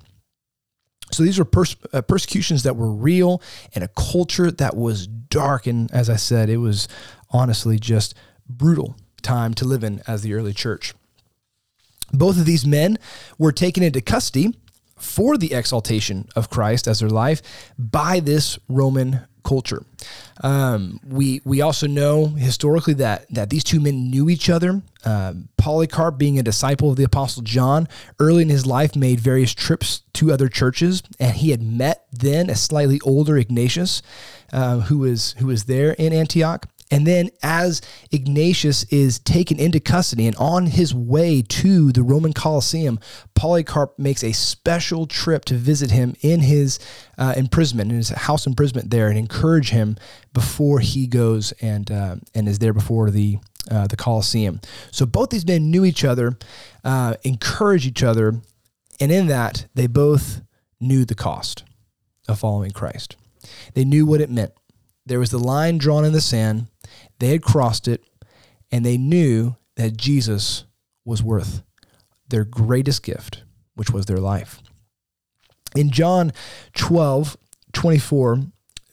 So 1.10 1.22
these 1.22 1.38
were 1.38 1.44
pers- 1.44 1.76
uh, 1.92 2.02
persecutions 2.02 2.62
that 2.64 2.76
were 2.76 2.92
real 2.92 3.42
and 3.74 3.82
a 3.82 3.88
culture 3.88 4.50
that 4.50 4.76
was 4.76 5.06
dark. 5.06 5.66
And 5.66 5.90
as 5.92 6.10
I 6.10 6.16
said, 6.16 6.48
it 6.50 6.58
was 6.58 6.88
honestly 7.30 7.78
just 7.78 8.14
brutal 8.48 8.96
time 9.22 9.54
to 9.54 9.64
live 9.64 9.84
in 9.84 10.02
as 10.06 10.22
the 10.22 10.34
early 10.34 10.52
church. 10.52 10.94
Both 12.12 12.38
of 12.38 12.46
these 12.46 12.66
men 12.66 12.98
were 13.38 13.52
taken 13.52 13.82
into 13.82 14.00
custody 14.00 14.54
for 14.98 15.36
the 15.36 15.54
exaltation 15.54 16.28
of 16.36 16.50
Christ 16.50 16.86
as 16.86 17.00
their 17.00 17.10
life 17.10 17.42
by 17.78 18.20
this 18.20 18.58
Roman 18.68 19.26
culture. 19.48 19.82
Um, 20.42 21.00
we 21.06 21.40
we 21.44 21.62
also 21.62 21.86
know 21.86 22.26
historically 22.26 22.94
that 22.94 23.26
that 23.30 23.50
these 23.50 23.64
two 23.64 23.80
men 23.80 24.10
knew 24.10 24.28
each 24.28 24.50
other. 24.50 24.82
Um, 25.04 25.48
Polycarp, 25.56 26.18
being 26.18 26.38
a 26.38 26.42
disciple 26.42 26.90
of 26.90 26.96
the 26.96 27.04
Apostle 27.04 27.42
John, 27.42 27.88
early 28.18 28.42
in 28.42 28.48
his 28.48 28.66
life 28.66 28.94
made 28.94 29.20
various 29.20 29.54
trips 29.54 30.02
to 30.14 30.32
other 30.32 30.48
churches, 30.48 31.02
and 31.18 31.36
he 31.36 31.50
had 31.50 31.62
met 31.62 32.06
then 32.12 32.50
a 32.50 32.54
slightly 32.54 33.00
older 33.04 33.38
Ignatius, 33.38 34.02
uh, 34.52 34.80
who 34.80 34.98
was 34.98 35.32
who 35.38 35.46
was 35.46 35.64
there 35.64 35.92
in 35.92 36.12
Antioch. 36.12 36.66
And 36.90 37.06
then, 37.06 37.30
as 37.42 37.82
Ignatius 38.10 38.84
is 38.84 39.18
taken 39.18 39.58
into 39.58 39.78
custody 39.78 40.26
and 40.26 40.36
on 40.36 40.66
his 40.66 40.94
way 40.94 41.42
to 41.42 41.92
the 41.92 42.02
Roman 42.02 42.32
Colosseum, 42.32 42.98
Polycarp 43.34 43.98
makes 43.98 44.24
a 44.24 44.32
special 44.32 45.06
trip 45.06 45.44
to 45.46 45.54
visit 45.54 45.90
him 45.90 46.14
in 46.22 46.40
his 46.40 46.78
uh, 47.18 47.34
imprisonment, 47.36 47.90
in 47.90 47.98
his 47.98 48.08
house 48.08 48.46
imprisonment 48.46 48.90
there, 48.90 49.08
and 49.08 49.18
encourage 49.18 49.70
him 49.70 49.96
before 50.32 50.80
he 50.80 51.06
goes 51.06 51.52
and 51.60 51.90
uh, 51.90 52.16
and 52.34 52.48
is 52.48 52.58
there 52.58 52.72
before 52.72 53.10
the 53.10 53.38
uh, 53.70 53.86
the 53.86 53.96
Colosseum. 53.96 54.60
So 54.90 55.04
both 55.04 55.30
these 55.30 55.46
men 55.46 55.70
knew 55.70 55.84
each 55.84 56.04
other, 56.04 56.38
uh, 56.84 57.14
encouraged 57.22 57.86
each 57.86 58.02
other, 58.02 58.40
and 58.98 59.12
in 59.12 59.26
that 59.26 59.66
they 59.74 59.86
both 59.86 60.40
knew 60.80 61.04
the 61.04 61.14
cost 61.14 61.64
of 62.28 62.38
following 62.38 62.70
Christ. 62.70 63.16
They 63.74 63.84
knew 63.84 64.06
what 64.06 64.20
it 64.20 64.30
meant. 64.30 64.52
There 65.06 65.18
was 65.18 65.30
the 65.30 65.38
line 65.38 65.78
drawn 65.78 66.04
in 66.04 66.12
the 66.12 66.20
sand. 66.20 66.66
They 67.18 67.28
had 67.28 67.42
crossed 67.42 67.88
it, 67.88 68.04
and 68.70 68.84
they 68.84 68.96
knew 68.96 69.56
that 69.76 69.96
Jesus 69.96 70.64
was 71.04 71.22
worth 71.22 71.62
their 72.28 72.44
greatest 72.44 73.02
gift, 73.02 73.42
which 73.74 73.90
was 73.90 74.06
their 74.06 74.18
life. 74.18 74.60
In 75.74 75.90
John 75.90 76.32
12, 76.74 77.36
24, 77.72 78.42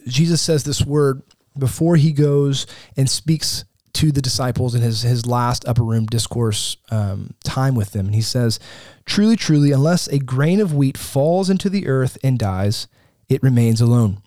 Jesus 0.08 0.41
says 0.41 0.63
this 0.63 0.86
word 0.86 1.22
before 1.58 1.96
he 1.96 2.12
goes 2.12 2.67
and 2.98 3.10
speaks 3.10 3.65
to 3.94 4.12
the 4.12 4.22
disciples 4.22 4.75
in 4.75 4.82
his, 4.82 5.03
his 5.03 5.25
last 5.25 5.65
upper 5.67 5.84
room 5.84 6.05
discourse 6.05 6.75
um, 6.91 7.32
time 7.46 7.75
with 7.75 7.91
them. 7.91 8.08
And 8.08 8.15
he 8.15 8.22
says, 8.22 8.60
Truly, 9.05 9.38
truly, 9.38 9.72
unless 9.72 10.08
a 10.08 10.20
grain 10.20 10.60
of 10.60 10.74
wheat 10.74 10.98
falls 10.98 11.50
into 11.50 11.70
the 11.70 11.88
earth 11.88 12.17
and 12.22 12.38
dies, 12.38 12.88
it 13.29 13.41
remains 13.41 13.79
alone. 13.79 14.22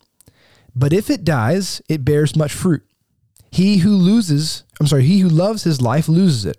But 0.74 0.92
if 0.92 1.10
it 1.10 1.24
dies, 1.24 1.82
it 1.88 2.04
bears 2.04 2.34
much 2.34 2.52
fruit. 2.52 2.82
He 3.58 3.78
who 3.78 3.96
loses, 3.96 4.62
I'm 4.78 4.86
sorry, 4.86 5.02
he 5.02 5.18
who 5.18 5.28
loves 5.28 5.64
his 5.64 5.82
life 5.82 6.08
loses 6.08 6.44
it, 6.44 6.58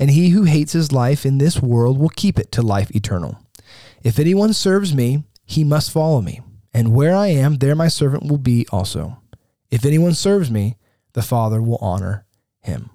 and 0.00 0.10
he 0.10 0.30
who 0.30 0.42
hates 0.42 0.72
his 0.72 0.90
life 0.90 1.24
in 1.24 1.38
this 1.38 1.62
world 1.62 1.96
will 1.96 2.08
keep 2.08 2.40
it 2.40 2.50
to 2.50 2.60
life 2.60 2.90
eternal. 2.90 3.38
If 4.02 4.18
anyone 4.18 4.52
serves 4.52 4.92
me, 4.92 5.22
he 5.44 5.62
must 5.62 5.92
follow 5.92 6.20
me, 6.20 6.40
and 6.74 6.92
where 6.92 7.14
I 7.14 7.28
am, 7.28 7.58
there 7.58 7.76
my 7.76 7.86
servant 7.86 8.24
will 8.24 8.36
be 8.36 8.66
also. 8.72 9.22
If 9.70 9.84
anyone 9.84 10.12
serves 10.12 10.50
me, 10.50 10.76
the 11.12 11.22
Father 11.22 11.62
will 11.62 11.78
honor 11.80 12.26
him. 12.58 12.90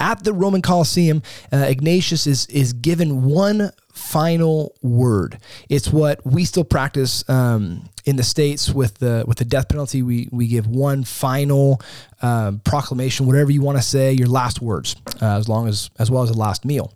At 0.00 0.22
the 0.22 0.32
Roman 0.32 0.62
Colosseum, 0.62 1.22
uh, 1.52 1.56
Ignatius 1.56 2.26
is, 2.26 2.46
is 2.46 2.72
given 2.72 3.24
one 3.24 3.72
final 3.98 4.76
word. 4.80 5.38
It's 5.68 5.88
what 5.92 6.24
we 6.24 6.44
still 6.44 6.64
practice 6.64 7.28
um, 7.28 7.88
in 8.04 8.16
the 8.16 8.22
states 8.22 8.70
with 8.70 8.94
the 8.98 9.24
with 9.26 9.38
the 9.38 9.44
death 9.44 9.68
penalty. 9.68 10.02
We 10.02 10.28
we 10.30 10.46
give 10.46 10.66
one 10.66 11.04
final 11.04 11.80
um, 12.22 12.60
proclamation, 12.60 13.26
whatever 13.26 13.50
you 13.50 13.60
want 13.60 13.76
to 13.78 13.82
say, 13.82 14.12
your 14.12 14.28
last 14.28 14.62
words, 14.62 14.96
uh, 15.20 15.36
as 15.36 15.48
long 15.48 15.68
as 15.68 15.90
as 15.98 16.10
well 16.10 16.22
as 16.22 16.30
the 16.30 16.38
last 16.38 16.64
meal. 16.64 16.94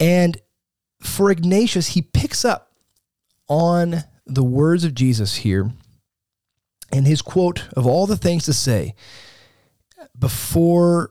And 0.00 0.40
for 1.00 1.30
Ignatius, 1.30 1.88
he 1.88 2.02
picks 2.02 2.44
up 2.44 2.72
on 3.48 4.04
the 4.26 4.44
words 4.44 4.84
of 4.84 4.94
Jesus 4.94 5.36
here, 5.36 5.72
and 6.92 7.06
his 7.06 7.20
quote 7.20 7.68
of 7.76 7.86
all 7.86 8.06
the 8.06 8.16
things 8.16 8.44
to 8.44 8.52
say 8.52 8.94
before 10.16 11.10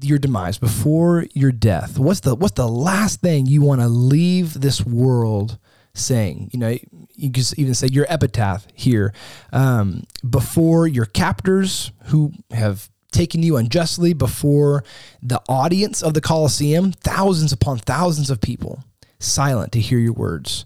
your 0.00 0.18
demise, 0.18 0.58
before 0.58 1.26
your 1.34 1.52
death, 1.52 1.98
what's 1.98 2.20
the 2.20 2.34
what's 2.34 2.54
the 2.54 2.68
last 2.68 3.20
thing 3.20 3.46
you 3.46 3.62
want 3.62 3.80
to 3.80 3.88
leave 3.88 4.60
this 4.60 4.84
world 4.84 5.58
saying? 5.94 6.50
You 6.52 6.58
know, 6.58 6.78
you 7.14 7.30
can 7.30 7.44
even 7.56 7.74
say 7.74 7.88
your 7.88 8.06
epitaph 8.08 8.66
here 8.74 9.12
um, 9.52 10.04
before 10.28 10.86
your 10.86 11.06
captors 11.06 11.92
who 12.06 12.32
have 12.50 12.88
taken 13.10 13.42
you 13.42 13.56
unjustly, 13.56 14.12
before 14.12 14.84
the 15.20 15.42
audience 15.48 16.02
of 16.02 16.14
the 16.14 16.20
Colosseum, 16.20 16.92
thousands 16.92 17.52
upon 17.52 17.78
thousands 17.78 18.30
of 18.30 18.40
people 18.40 18.84
silent 19.18 19.72
to 19.72 19.80
hear 19.80 19.98
your 19.98 20.12
words, 20.12 20.64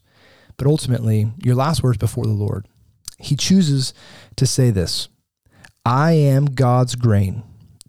but 0.57 0.67
ultimately 0.67 1.33
your 1.43 1.55
last 1.55 1.83
words 1.83 1.99
before 1.99 2.25
the 2.25 2.31
Lord. 2.31 2.69
He 3.19 3.37
chooses 3.37 3.95
to 4.37 4.47
say 4.47 4.71
this: 4.71 5.09
"I 5.85 6.13
am 6.13 6.47
God's 6.47 6.95
grain." 6.95 7.43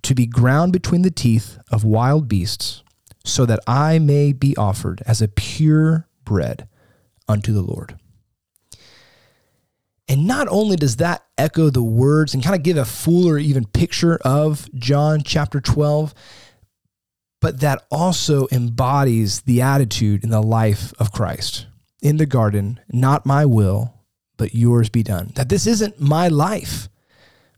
To 0.05 0.15
be 0.15 0.25
ground 0.25 0.71
between 0.71 1.01
the 1.01 1.11
teeth 1.11 1.57
of 1.71 1.83
wild 1.83 2.27
beasts, 2.27 2.83
so 3.23 3.45
that 3.45 3.59
I 3.67 3.99
may 3.99 4.33
be 4.33 4.55
offered 4.55 5.01
as 5.05 5.21
a 5.21 5.27
pure 5.27 6.07
bread 6.23 6.67
unto 7.27 7.53
the 7.53 7.61
Lord. 7.61 7.97
And 10.07 10.27
not 10.27 10.47
only 10.49 10.75
does 10.75 10.97
that 10.97 11.25
echo 11.37 11.71
the 11.71 11.83
words 11.83 12.33
and 12.33 12.43
kind 12.43 12.55
of 12.55 12.61
give 12.61 12.77
a 12.77 12.85
fuller 12.85 13.39
even 13.39 13.65
picture 13.65 14.19
of 14.23 14.69
John 14.75 15.23
chapter 15.25 15.59
12, 15.59 16.13
but 17.41 17.61
that 17.61 17.85
also 17.89 18.47
embodies 18.51 19.41
the 19.41 19.61
attitude 19.61 20.23
in 20.23 20.29
the 20.29 20.41
life 20.41 20.93
of 20.99 21.11
Christ 21.11 21.65
in 22.01 22.17
the 22.17 22.27
garden, 22.27 22.79
not 22.87 23.25
my 23.25 23.45
will, 23.45 23.95
but 24.37 24.53
yours 24.53 24.89
be 24.89 25.01
done. 25.01 25.31
That 25.33 25.49
this 25.49 25.65
isn't 25.65 25.99
my 25.99 26.27
life. 26.27 26.87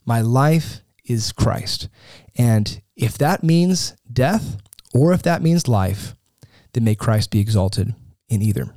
My 0.05 0.21
life 0.21 0.81
is 1.03 1.31
Christ. 1.33 1.89
And 2.37 2.81
if 2.95 3.17
that 3.17 3.43
means 3.43 3.95
death 4.11 4.57
or 4.93 5.11
if 5.13 5.23
that 5.23 5.41
means 5.41 5.67
life, 5.67 6.15
then 6.73 6.83
may 6.83 6.95
Christ 6.95 7.31
be 7.31 7.39
exalted 7.39 7.95
in 8.29 8.41
either. 8.41 8.73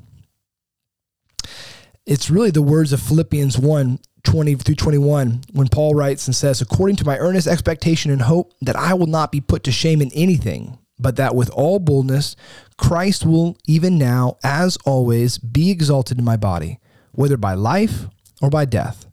It's 2.07 2.31
really 2.31 2.51
the 2.51 2.63
words 2.63 2.93
of 2.93 3.01
Philippians 3.01 3.59
1 3.59 3.99
20 4.23 4.55
through 4.57 4.75
21 4.75 5.45
when 5.53 5.69
Paul 5.69 5.95
writes 5.95 6.27
and 6.27 6.37
says, 6.37 6.61
According 6.61 6.97
to 6.97 7.07
my 7.07 7.17
earnest 7.19 7.47
expectation 7.47 8.11
and 8.11 8.21
hope 8.21 8.53
that 8.61 8.77
I 8.77 8.93
will 8.95 9.07
not 9.07 9.33
be 9.33 9.41
put 9.41 9.65
to 9.65 9.73
shame 9.73 10.03
in 10.03 10.11
anything, 10.15 10.79
but 10.99 11.17
that 11.17 11.35
with 11.35 11.49
all 11.51 11.79
boldness 11.79 12.37
Christ 12.77 13.25
will 13.25 13.57
even 13.67 13.99
now, 13.99 14.37
as 14.43 14.77
always, 14.85 15.39
be 15.39 15.71
exalted 15.71 16.19
in 16.19 16.25
my 16.25 16.37
body, 16.37 16.79
whether 17.13 17.37
by 17.37 17.55
life 17.55 18.07
or 18.43 18.51
by 18.51 18.65
death. 18.65 19.07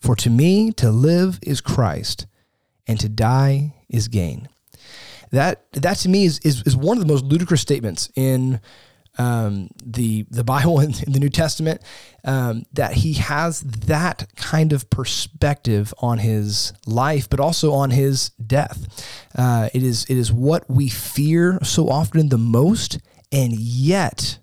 For 0.00 0.16
to 0.16 0.30
me 0.30 0.72
to 0.72 0.90
live 0.90 1.38
is 1.42 1.60
Christ 1.60 2.26
and 2.86 2.98
to 3.00 3.08
die 3.08 3.74
is 3.88 4.08
gain. 4.08 4.48
That 5.30 5.70
that 5.72 5.98
to 5.98 6.08
me 6.08 6.24
is 6.24 6.38
is, 6.40 6.62
is 6.62 6.76
one 6.76 6.96
of 6.96 7.06
the 7.06 7.12
most 7.12 7.24
ludicrous 7.24 7.60
statements 7.60 8.10
in 8.14 8.60
um, 9.18 9.68
the 9.84 10.24
the 10.30 10.44
Bible 10.44 10.80
in, 10.80 10.92
the 11.06 11.18
New 11.20 11.28
Testament. 11.28 11.82
Um, 12.24 12.64
that 12.72 12.92
he 12.92 13.14
has 13.14 13.60
that 13.60 14.26
kind 14.36 14.72
of 14.72 14.90
perspective 14.90 15.94
on 15.98 16.18
his 16.18 16.72
life, 16.86 17.28
but 17.28 17.40
also 17.40 17.72
on 17.72 17.90
his 17.90 18.30
death. 18.30 19.06
Uh, 19.36 19.68
it 19.74 19.82
is 19.82 20.04
it 20.08 20.16
is 20.16 20.32
what 20.32 20.68
we 20.70 20.88
fear 20.88 21.58
so 21.62 21.88
often 21.88 22.28
the 22.28 22.38
most, 22.38 22.98
and 23.30 23.52
yet 23.52 24.38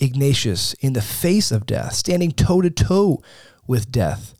Ignatius, 0.00 0.74
in 0.74 0.92
the 0.92 1.02
face 1.02 1.50
of 1.50 1.66
death, 1.66 1.94
standing 1.94 2.30
toe 2.30 2.60
to 2.60 2.70
toe 2.70 3.22
with 3.66 3.90
death, 3.90 4.34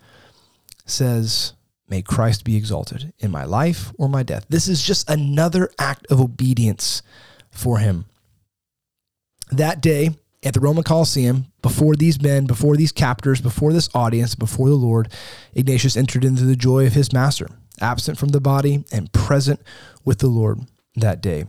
says, 0.86 1.52
May 1.88 2.02
Christ 2.02 2.44
be 2.44 2.56
exalted 2.56 3.12
in 3.18 3.30
my 3.30 3.44
life 3.44 3.92
or 3.98 4.08
my 4.08 4.22
death. 4.22 4.46
This 4.48 4.68
is 4.68 4.82
just 4.82 5.08
another 5.08 5.70
act 5.78 6.06
of 6.10 6.20
obedience 6.20 7.02
for 7.50 7.78
him. 7.78 8.04
That 9.50 9.80
day 9.80 10.10
at 10.44 10.54
the 10.54 10.60
Roman 10.60 10.84
Colosseum, 10.84 11.46
before 11.62 11.96
these 11.96 12.20
men, 12.20 12.46
before 12.46 12.76
these 12.76 12.92
captors, 12.92 13.40
before 13.40 13.72
this 13.72 13.88
audience, 13.94 14.34
before 14.34 14.68
the 14.68 14.74
Lord, 14.74 15.10
Ignatius 15.54 15.96
entered 15.96 16.24
into 16.24 16.44
the 16.44 16.56
joy 16.56 16.86
of 16.86 16.92
his 16.92 17.12
master, 17.12 17.48
absent 17.80 18.18
from 18.18 18.28
the 18.28 18.40
body 18.40 18.84
and 18.92 19.12
present 19.12 19.60
with 20.04 20.18
the 20.18 20.28
Lord 20.28 20.60
that 20.96 21.20
day. 21.20 21.46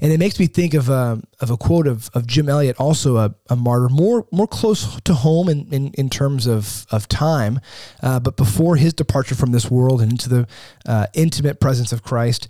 And 0.00 0.12
it 0.12 0.18
makes 0.18 0.38
me 0.38 0.46
think 0.46 0.74
of 0.74 0.88
a, 0.88 0.92
um, 0.92 1.24
of 1.40 1.50
a 1.50 1.56
quote 1.56 1.86
of, 1.86 2.10
of 2.14 2.26
Jim 2.26 2.48
Elliot, 2.48 2.76
also 2.78 3.16
a, 3.16 3.34
a 3.48 3.56
martyr, 3.56 3.88
more 3.88 4.26
more 4.30 4.46
close 4.46 5.00
to 5.00 5.14
home 5.14 5.48
in, 5.48 5.66
in, 5.72 5.92
in 5.94 6.10
terms 6.10 6.46
of, 6.46 6.86
of 6.90 7.08
time, 7.08 7.60
uh, 8.02 8.20
but 8.20 8.36
before 8.36 8.76
his 8.76 8.94
departure 8.94 9.34
from 9.34 9.52
this 9.52 9.70
world 9.70 10.00
and 10.00 10.12
into 10.12 10.28
the 10.28 10.46
uh, 10.86 11.06
intimate 11.14 11.60
presence 11.60 11.92
of 11.92 12.02
Christ, 12.02 12.48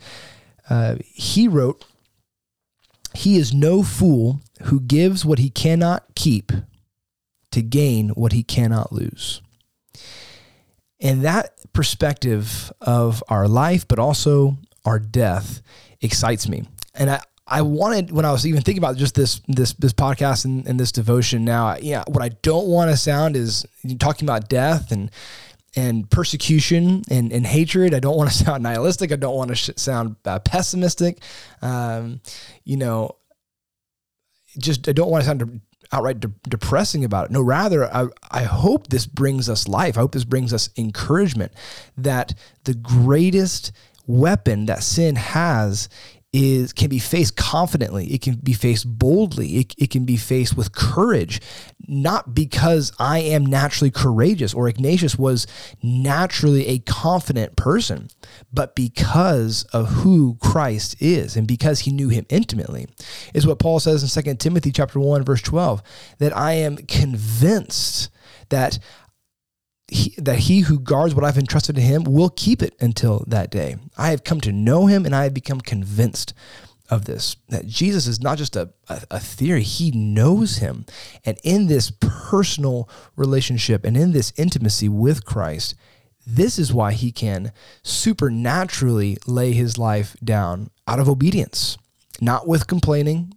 uh, 0.69 0.95
he 1.01 1.47
wrote, 1.47 1.83
He 3.13 3.37
is 3.37 3.53
no 3.53 3.83
fool 3.83 4.41
who 4.63 4.79
gives 4.79 5.25
what 5.25 5.39
he 5.39 5.49
cannot 5.49 6.15
keep 6.15 6.51
to 7.51 7.61
gain 7.61 8.09
what 8.09 8.31
he 8.31 8.43
cannot 8.43 8.91
lose. 8.91 9.41
And 11.01 11.23
that 11.23 11.53
perspective 11.73 12.71
of 12.81 13.23
our 13.29 13.47
life, 13.47 13.87
but 13.87 13.99
also 13.99 14.57
our 14.85 14.99
death, 14.99 15.61
excites 16.01 16.47
me 16.47 16.65
and 16.99 17.09
I, 17.09 17.21
I 17.47 17.63
wanted 17.63 18.11
when 18.11 18.25
I 18.25 18.31
was 18.31 18.45
even 18.45 18.61
thinking 18.61 18.83
about 18.83 18.97
just 18.97 19.15
this 19.15 19.41
this 19.47 19.73
this 19.73 19.93
podcast 19.93 20.45
and, 20.45 20.67
and 20.67 20.79
this 20.79 20.91
devotion 20.91 21.43
now, 21.43 21.77
yeah, 21.77 22.03
what 22.07 22.21
I 22.21 22.29
don't 22.29 22.67
want 22.67 22.91
to 22.91 22.97
sound 22.97 23.35
is 23.35 23.65
talking 23.97 24.27
about 24.27 24.49
death 24.49 24.91
and 24.91 25.09
and 25.75 26.09
persecution 26.09 27.03
and, 27.09 27.31
and 27.31 27.45
hatred. 27.45 27.93
I 27.93 27.99
don't 27.99 28.17
want 28.17 28.29
to 28.29 28.35
sound 28.45 28.61
nihilistic. 28.63 29.11
I 29.11 29.15
don't 29.15 29.35
want 29.35 29.49
to 29.49 29.55
sh- 29.55 29.69
sound 29.77 30.17
uh, 30.25 30.39
pessimistic. 30.39 31.23
Um, 31.61 32.21
you 32.63 32.77
know, 32.77 33.15
just 34.57 34.87
I 34.87 34.91
don't 34.91 35.09
want 35.09 35.23
to 35.23 35.27
sound 35.27 35.61
outright 35.91 36.19
de- 36.19 36.31
depressing 36.47 37.03
about 37.03 37.25
it. 37.25 37.31
No, 37.31 37.41
rather, 37.41 37.91
I, 37.91 38.07
I 38.29 38.43
hope 38.43 38.87
this 38.87 39.07
brings 39.07 39.49
us 39.49 39.67
life. 39.67 39.97
I 39.97 40.01
hope 40.01 40.11
this 40.11 40.23
brings 40.23 40.53
us 40.53 40.69
encouragement 40.77 41.51
that 41.97 42.35
the 42.65 42.75
greatest 42.75 43.71
weapon 44.05 44.65
that 44.65 44.83
sin 44.83 45.15
has 45.15 45.89
is 46.31 46.73
can 46.73 46.89
be 46.89 46.99
faced 46.99 47.35
confidently. 47.35 48.13
It 48.13 48.21
can 48.21 48.35
be 48.35 48.53
faced 48.53 48.87
boldly. 48.87 49.57
It, 49.57 49.73
it 49.77 49.89
can 49.89 50.05
be 50.05 50.17
faced 50.17 50.55
with 50.55 50.73
courage. 50.73 51.41
Not 51.87 52.35
because 52.35 52.91
i 52.99 53.17
am 53.17 53.45
naturally 53.45 53.89
courageous 53.89 54.53
or 54.53 54.67
ignatius 54.67 55.17
was 55.17 55.47
naturally 55.81 56.67
a 56.67 56.79
confident 56.79 57.55
person 57.55 58.09
but 58.53 58.75
because 58.75 59.63
of 59.73 59.87
who 59.89 60.37
christ 60.39 60.95
is 60.99 61.35
and 61.35 61.47
because 61.47 61.79
he 61.79 61.91
knew 61.91 62.09
him 62.09 62.27
intimately 62.29 62.87
is 63.33 63.47
what 63.47 63.57
paul 63.57 63.79
says 63.79 64.03
in 64.15 64.23
2 64.23 64.35
timothy 64.35 64.71
chapter 64.71 64.99
1 64.99 65.23
verse 65.23 65.41
12 65.41 65.81
that 66.19 66.35
i 66.37 66.53
am 66.53 66.77
convinced 66.77 68.09
that 68.49 68.77
he, 69.91 70.13
that 70.17 70.39
he 70.39 70.61
who 70.61 70.79
guards 70.79 71.15
what 71.15 71.23
I've 71.23 71.37
entrusted 71.37 71.75
to 71.75 71.81
him 71.81 72.03
will 72.03 72.29
keep 72.29 72.61
it 72.61 72.75
until 72.79 73.23
that 73.27 73.49
day. 73.49 73.77
I 73.97 74.09
have 74.09 74.23
come 74.23 74.41
to 74.41 74.51
know 74.51 74.87
him 74.87 75.05
and 75.05 75.15
I 75.15 75.23
have 75.23 75.33
become 75.33 75.61
convinced 75.61 76.33
of 76.89 77.05
this 77.05 77.35
that 77.49 77.67
Jesus 77.67 78.07
is 78.07 78.19
not 78.19 78.37
just 78.37 78.55
a, 78.55 78.71
a, 78.87 79.01
a, 79.11 79.19
theory, 79.19 79.61
he 79.61 79.91
knows 79.91 80.57
him. 80.57 80.85
And 81.23 81.37
in 81.43 81.67
this 81.67 81.91
personal 81.99 82.89
relationship 83.15 83.85
and 83.85 83.95
in 83.95 84.11
this 84.11 84.33
intimacy 84.37 84.89
with 84.89 85.25
Christ, 85.25 85.75
this 86.25 86.59
is 86.59 86.73
why 86.73 86.93
he 86.93 87.11
can 87.11 87.51
supernaturally 87.83 89.17
lay 89.25 89.53
his 89.53 89.77
life 89.77 90.15
down 90.23 90.69
out 90.87 90.99
of 90.99 91.09
obedience, 91.09 91.77
not 92.19 92.47
with 92.47 92.67
complaining, 92.67 93.33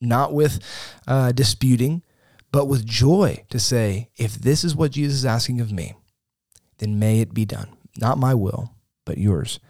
not 0.00 0.32
with 0.32 0.60
uh, 1.06 1.32
disputing, 1.32 2.02
but 2.56 2.68
with 2.68 2.86
joy 2.86 3.44
to 3.50 3.58
say, 3.58 4.08
if 4.16 4.36
this 4.36 4.64
is 4.64 4.74
what 4.74 4.92
Jesus 4.92 5.16
is 5.16 5.26
asking 5.26 5.60
of 5.60 5.70
me, 5.70 5.92
then 6.78 6.98
may 6.98 7.20
it 7.20 7.34
be 7.34 7.44
done. 7.44 7.68
Not 7.98 8.16
my 8.16 8.32
will, 8.32 8.72
but 9.04 9.18
yours 9.18 9.60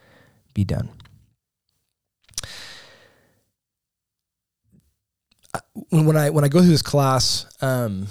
be 0.55 0.63
done. 0.63 0.91
When 5.91 6.17
I 6.17 6.31
when 6.31 6.45
I 6.45 6.49
go 6.49 6.61
through 6.61 6.69
this 6.69 6.81
class, 6.81 7.47
um, 7.61 8.07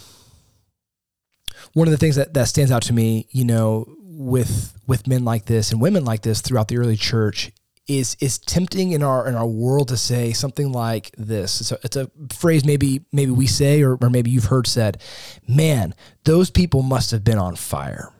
one 1.71 1.87
of 1.87 1.93
the 1.93 1.97
things 1.97 2.17
that, 2.17 2.33
that 2.33 2.49
stands 2.49 2.69
out 2.69 2.83
to 2.83 2.93
me, 2.93 3.29
you 3.31 3.45
know, 3.45 3.85
with 4.01 4.77
with 4.87 5.07
men 5.07 5.23
like 5.23 5.45
this 5.45 5.71
and 5.71 5.79
women 5.79 6.03
like 6.03 6.23
this 6.23 6.41
throughout 6.41 6.67
the 6.67 6.79
early 6.79 6.97
church 6.97 7.53
is 7.87 8.17
is 8.19 8.39
tempting 8.39 8.91
in 8.91 9.03
our 9.03 9.27
in 9.27 9.35
our 9.35 9.45
world 9.45 9.89
to 9.89 9.97
say 9.97 10.33
something 10.33 10.71
like 10.71 11.11
this. 11.17 11.67
So 11.67 11.77
it's 11.83 11.95
a 11.95 12.09
phrase 12.33 12.65
maybe 12.65 13.05
maybe 13.11 13.31
we 13.31 13.47
say 13.47 13.83
or, 13.83 13.95
or 14.01 14.09
maybe 14.09 14.31
you've 14.31 14.45
heard 14.45 14.67
said, 14.67 15.01
"Man, 15.47 15.93
those 16.23 16.49
people 16.49 16.81
must 16.81 17.11
have 17.11 17.23
been 17.23 17.37
on 17.37 17.55
fire," 17.55 18.11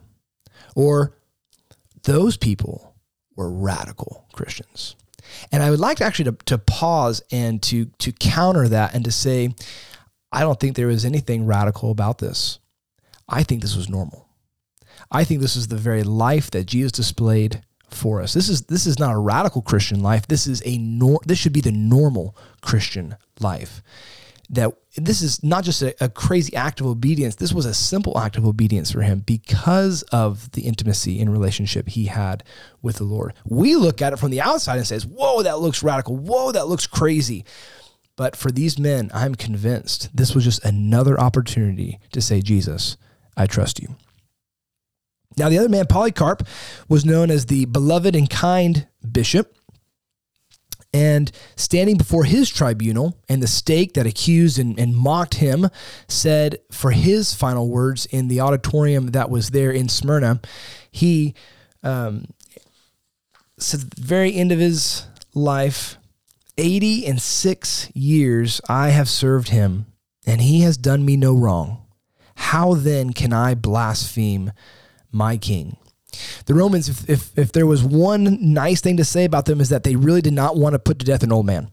or 0.75 1.15
"Those 2.03 2.37
people 2.37 2.95
were 3.35 3.51
radical 3.51 4.25
Christians." 4.33 4.95
And 5.51 5.63
I 5.63 5.71
would 5.71 5.79
like 5.79 5.97
to 5.97 6.03
actually 6.03 6.31
to, 6.31 6.37
to 6.45 6.57
pause 6.57 7.23
and 7.31 7.61
to 7.63 7.85
to 7.85 8.11
counter 8.11 8.67
that 8.67 8.93
and 8.93 9.03
to 9.05 9.11
say, 9.11 9.53
I 10.31 10.41
don't 10.41 10.59
think 10.59 10.75
there 10.75 10.87
was 10.87 11.05
anything 11.05 11.45
radical 11.45 11.91
about 11.91 12.19
this. 12.19 12.59
I 13.27 13.43
think 13.43 13.61
this 13.61 13.75
was 13.75 13.89
normal. 13.89 14.27
I 15.11 15.23
think 15.23 15.41
this 15.41 15.55
is 15.55 15.67
the 15.67 15.77
very 15.77 16.03
life 16.03 16.51
that 16.51 16.65
Jesus 16.65 16.91
displayed 16.91 17.61
for 17.95 18.21
us. 18.21 18.33
This 18.33 18.49
is 18.49 18.63
this 18.63 18.85
is 18.85 18.99
not 18.99 19.13
a 19.13 19.17
radical 19.17 19.61
Christian 19.61 20.01
life. 20.01 20.27
This 20.27 20.47
is 20.47 20.61
a 20.65 20.77
nor- 20.77 21.21
this 21.25 21.37
should 21.37 21.53
be 21.53 21.61
the 21.61 21.71
normal 21.71 22.35
Christian 22.61 23.15
life. 23.39 23.81
That 24.49 24.73
this 24.95 25.21
is 25.21 25.43
not 25.43 25.63
just 25.63 25.81
a, 25.81 25.95
a, 26.03 26.07
crazy 26.07 26.55
act 26.55 26.79
of 26.79 26.85
obedience. 26.85 27.35
This 27.35 27.51
was 27.51 27.65
a 27.65 27.73
simple 27.73 28.19
act 28.19 28.37
of 28.37 28.45
obedience 28.45 28.91
for 28.91 29.01
him 29.01 29.19
because 29.19 30.03
of 30.03 30.51
the 30.51 30.61
intimacy 30.61 31.19
and 31.19 31.31
relationship 31.31 31.89
he 31.89 32.05
had 32.05 32.43
with 32.83 32.97
the 32.97 33.05
Lord. 33.05 33.33
We 33.43 33.75
look 33.75 34.03
at 34.03 34.13
it 34.13 34.19
from 34.19 34.29
the 34.29 34.41
outside 34.41 34.77
and 34.77 34.85
says, 34.85 35.05
"Whoa, 35.05 35.41
that 35.41 35.59
looks 35.59 35.81
radical. 35.81 36.15
Whoa, 36.15 36.51
that 36.51 36.67
looks 36.67 36.85
crazy." 36.85 37.43
But 38.15 38.35
for 38.35 38.51
these 38.51 38.77
men, 38.77 39.09
I'm 39.13 39.35
convinced 39.35 40.15
this 40.15 40.35
was 40.35 40.43
just 40.43 40.63
another 40.63 41.19
opportunity 41.19 41.99
to 42.11 42.21
say, 42.21 42.41
"Jesus, 42.41 42.97
I 43.35 43.47
trust 43.47 43.81
you." 43.81 43.95
Now, 45.37 45.49
the 45.49 45.57
other 45.57 45.69
man, 45.69 45.85
Polycarp, 45.87 46.47
was 46.87 47.05
known 47.05 47.29
as 47.29 47.45
the 47.45 47.65
beloved 47.65 48.15
and 48.15 48.29
kind 48.29 48.87
bishop. 49.09 49.57
And 50.93 51.29
standing 51.57 51.97
before 51.97 52.23
his 52.23 52.49
tribunal, 52.49 53.19
and 53.27 53.43
the 53.43 53.47
stake 53.47 53.95
that 53.95 54.05
accused 54.05 54.57
and, 54.57 54.79
and, 54.79 54.95
mocked 54.95 55.33
him 55.33 55.67
said 56.07 56.59
for 56.71 56.91
his 56.91 57.33
final 57.33 57.67
words 57.67 58.05
in 58.05 58.29
the 58.29 58.39
auditorium 58.39 59.07
that 59.07 59.29
was 59.29 59.49
there 59.49 59.71
in 59.71 59.89
Smyrna, 59.89 60.39
he 60.89 61.33
um, 61.83 62.27
said 63.59 63.81
at 63.81 63.91
the 63.91 64.01
very 64.01 64.33
end 64.35 64.53
of 64.53 64.59
his 64.59 65.05
life, 65.33 65.97
80 66.57 67.05
and 67.07 67.21
six 67.21 67.91
years 67.93 68.61
I 68.69 68.89
have 68.89 69.09
served 69.09 69.49
him, 69.49 69.87
and 70.25 70.41
he 70.41 70.61
has 70.61 70.77
done 70.77 71.05
me 71.05 71.17
no 71.17 71.33
wrong. 71.33 71.85
How 72.35 72.73
then 72.73 73.11
can 73.13 73.33
I 73.33 73.53
blaspheme 73.53 74.51
my 75.15 75.37
king. 75.37 75.77
The 76.45 76.53
Romans, 76.53 76.87
if, 76.87 77.09
if, 77.09 77.37
if 77.37 77.51
there 77.51 77.65
was 77.65 77.83
one 77.83 78.53
nice 78.53 78.81
thing 78.81 78.97
to 78.97 79.05
say 79.05 79.25
about 79.25 79.45
them, 79.45 79.59
is 79.59 79.69
that 79.69 79.83
they 79.83 79.95
really 79.95 80.21
did 80.21 80.33
not 80.33 80.55
want 80.55 80.73
to 80.73 80.79
put 80.79 80.99
to 80.99 81.05
death 81.05 81.23
an 81.23 81.31
old 81.31 81.45
man. 81.45 81.69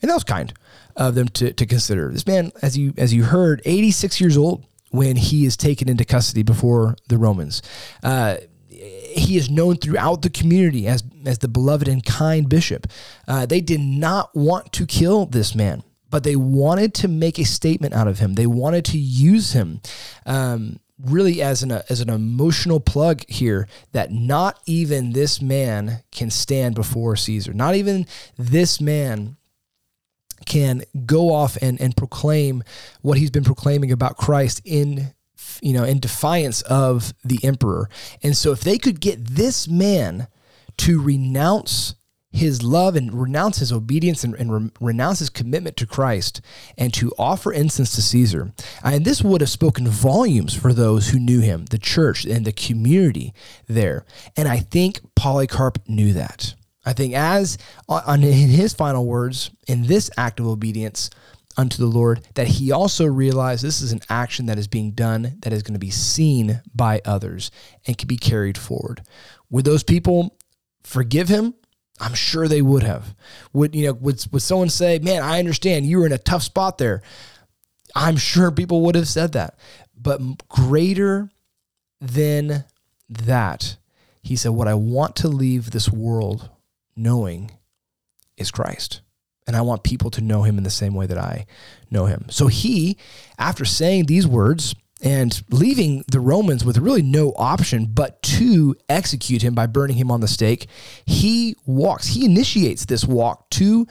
And 0.00 0.10
that 0.10 0.14
was 0.14 0.24
kind 0.24 0.52
of 0.96 1.14
them 1.14 1.28
to, 1.28 1.52
to 1.52 1.66
consider. 1.66 2.10
This 2.10 2.26
man, 2.26 2.52
as 2.60 2.76
you 2.76 2.92
as 2.98 3.14
you 3.14 3.24
heard, 3.24 3.62
86 3.64 4.20
years 4.20 4.36
old 4.36 4.64
when 4.90 5.16
he 5.16 5.46
is 5.46 5.56
taken 5.56 5.88
into 5.88 6.04
custody 6.04 6.42
before 6.42 6.96
the 7.08 7.16
Romans. 7.16 7.62
Uh, 8.02 8.36
he 8.68 9.36
is 9.36 9.50
known 9.50 9.76
throughout 9.76 10.22
the 10.22 10.30
community 10.30 10.86
as, 10.86 11.04
as 11.24 11.38
the 11.38 11.48
beloved 11.48 11.88
and 11.88 12.04
kind 12.04 12.48
bishop. 12.48 12.86
Uh, 13.28 13.46
they 13.46 13.60
did 13.60 13.80
not 13.80 14.34
want 14.34 14.72
to 14.72 14.86
kill 14.86 15.26
this 15.26 15.54
man, 15.54 15.82
but 16.10 16.24
they 16.24 16.36
wanted 16.36 16.94
to 16.94 17.08
make 17.08 17.38
a 17.38 17.44
statement 17.44 17.94
out 17.94 18.08
of 18.08 18.18
him. 18.18 18.34
They 18.34 18.46
wanted 18.46 18.84
to 18.86 18.98
use 18.98 19.52
him 19.52 19.80
um, 20.26 20.80
really 21.04 21.42
as 21.42 21.62
an 21.62 21.72
as 21.88 22.00
an 22.00 22.10
emotional 22.10 22.80
plug 22.80 23.22
here 23.28 23.68
that 23.92 24.12
not 24.12 24.58
even 24.66 25.12
this 25.12 25.42
man 25.42 26.02
can 26.10 26.30
stand 26.30 26.74
before 26.74 27.16
Caesar. 27.16 27.52
Not 27.52 27.74
even 27.74 28.06
this 28.36 28.80
man 28.80 29.36
can 30.46 30.82
go 31.06 31.32
off 31.32 31.56
and, 31.62 31.80
and 31.80 31.96
proclaim 31.96 32.64
what 33.00 33.18
he's 33.18 33.30
been 33.30 33.44
proclaiming 33.44 33.92
about 33.92 34.16
Christ 34.16 34.60
in 34.64 35.14
you 35.60 35.72
know 35.72 35.84
in 35.84 36.00
defiance 36.00 36.62
of 36.62 37.12
the 37.24 37.40
emperor. 37.44 37.88
And 38.22 38.36
so 38.36 38.52
if 38.52 38.60
they 38.60 38.78
could 38.78 39.00
get 39.00 39.24
this 39.24 39.68
man 39.68 40.28
to 40.78 41.00
renounce 41.00 41.94
his 42.32 42.62
love 42.62 42.96
and 42.96 43.12
renounce 43.12 43.58
his 43.58 43.72
obedience 43.72 44.24
and, 44.24 44.34
and 44.34 44.52
re- 44.52 44.70
renounce 44.80 45.18
his 45.18 45.30
commitment 45.30 45.76
to 45.76 45.86
Christ 45.86 46.40
and 46.78 46.92
to 46.94 47.12
offer 47.18 47.52
incense 47.52 47.94
to 47.94 48.02
Caesar. 48.02 48.52
And 48.82 49.04
this 49.04 49.22
would 49.22 49.42
have 49.42 49.50
spoken 49.50 49.86
volumes 49.86 50.54
for 50.54 50.72
those 50.72 51.10
who 51.10 51.18
knew 51.18 51.40
him, 51.40 51.66
the 51.66 51.78
church 51.78 52.24
and 52.24 52.44
the 52.44 52.52
community 52.52 53.34
there. 53.66 54.04
And 54.36 54.48
I 54.48 54.58
think 54.58 55.00
Polycarp 55.14 55.78
knew 55.86 56.12
that. 56.14 56.54
I 56.84 56.92
think 56.92 57.14
as 57.14 57.58
uh, 57.88 58.02
on 58.06 58.22
in 58.24 58.32
his 58.32 58.72
final 58.74 59.06
words 59.06 59.50
in 59.68 59.86
this 59.86 60.10
act 60.16 60.40
of 60.40 60.46
obedience 60.46 61.10
unto 61.56 61.76
the 61.76 61.86
Lord 61.86 62.26
that 62.34 62.48
he 62.48 62.72
also 62.72 63.04
realized 63.04 63.62
this 63.62 63.82
is 63.82 63.92
an 63.92 64.00
action 64.08 64.46
that 64.46 64.58
is 64.58 64.66
being 64.66 64.92
done 64.92 65.36
that 65.42 65.52
is 65.52 65.62
going 65.62 65.74
to 65.74 65.78
be 65.78 65.90
seen 65.90 66.62
by 66.74 67.00
others 67.04 67.50
and 67.86 67.96
can 67.96 68.08
be 68.08 68.16
carried 68.16 68.58
forward. 68.58 69.02
Would 69.50 69.64
those 69.64 69.82
people 69.82 70.36
forgive 70.82 71.28
him? 71.28 71.54
I'm 72.02 72.14
sure 72.14 72.48
they 72.48 72.62
would 72.62 72.82
have. 72.82 73.14
Would 73.52 73.76
you 73.76 73.86
know? 73.86 73.92
Would 73.92 74.26
would 74.32 74.42
someone 74.42 74.70
say, 74.70 74.98
"Man, 74.98 75.22
I 75.22 75.38
understand 75.38 75.86
you 75.86 76.00
were 76.00 76.06
in 76.06 76.12
a 76.12 76.18
tough 76.18 76.42
spot 76.42 76.78
there"? 76.78 77.00
I'm 77.94 78.16
sure 78.16 78.50
people 78.50 78.82
would 78.82 78.96
have 78.96 79.06
said 79.06 79.32
that. 79.32 79.56
But 79.96 80.48
greater 80.48 81.30
than 82.00 82.64
that, 83.08 83.76
he 84.20 84.34
said, 84.34 84.50
"What 84.50 84.66
I 84.66 84.74
want 84.74 85.14
to 85.16 85.28
leave 85.28 85.70
this 85.70 85.88
world 85.90 86.50
knowing 86.96 87.52
is 88.36 88.50
Christ." 88.50 89.00
And 89.46 89.56
I 89.56 89.60
want 89.60 89.84
people 89.84 90.10
to 90.10 90.20
know 90.20 90.42
him 90.42 90.58
in 90.58 90.64
the 90.64 90.70
same 90.70 90.94
way 90.94 91.06
that 91.06 91.18
I 91.18 91.46
know 91.88 92.06
him. 92.06 92.26
So 92.30 92.48
he, 92.48 92.96
after 93.38 93.64
saying 93.64 94.06
these 94.06 94.26
words, 94.26 94.74
and 95.02 95.42
leaving 95.50 96.04
the 96.06 96.20
Romans 96.20 96.64
with 96.64 96.78
really 96.78 97.02
no 97.02 97.32
option 97.36 97.86
but 97.86 98.22
to 98.22 98.76
execute 98.88 99.42
him 99.42 99.54
by 99.54 99.66
burning 99.66 99.96
him 99.96 100.10
on 100.10 100.20
the 100.20 100.28
stake, 100.28 100.68
he 101.04 101.56
walks, 101.66 102.06
he 102.06 102.24
initiates 102.24 102.84
this 102.86 103.04
walk 103.04 103.50
to 103.50 103.86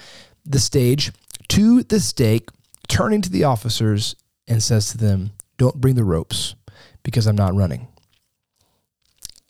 the 0.45 0.59
stage, 0.59 1.11
to 1.49 1.83
the 1.83 1.99
stake, 1.99 2.49
turning 2.87 3.21
to 3.21 3.29
the 3.29 3.43
officers 3.43 4.15
and 4.47 4.63
says 4.63 4.89
to 4.91 4.97
them, 4.97 5.31
Don't 5.57 5.81
bring 5.81 5.95
the 5.95 6.03
ropes 6.05 6.55
because 7.03 7.27
I'm 7.27 7.35
not 7.35 7.55
running. 7.55 7.89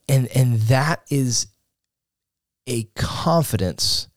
And, 0.10 0.28
and 0.36 0.60
that 0.62 1.04
is 1.10 1.47
a 2.65 2.84
confidence 2.95 4.08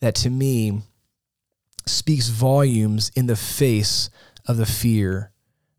that 0.00 0.14
to 0.16 0.30
me 0.30 0.80
speaks 1.86 2.28
volumes 2.28 3.10
in 3.14 3.26
the 3.26 3.36
face 3.36 4.08
of 4.46 4.56
the 4.56 4.66
fear 4.66 5.30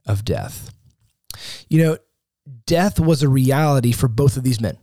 of 0.06 0.26
death. 0.26 0.74
You 1.70 1.84
know, 1.84 1.98
death 2.66 3.00
was 3.00 3.24
a 3.24 3.30
reality 3.30 3.92
for 3.92 4.08
both 4.08 4.38
of 4.38 4.44
these 4.44 4.62
men. 4.62 4.78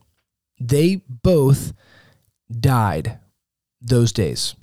They 0.60 1.02
both 1.08 1.72
died 2.50 3.18
those 3.80 4.12
days. 4.12 4.54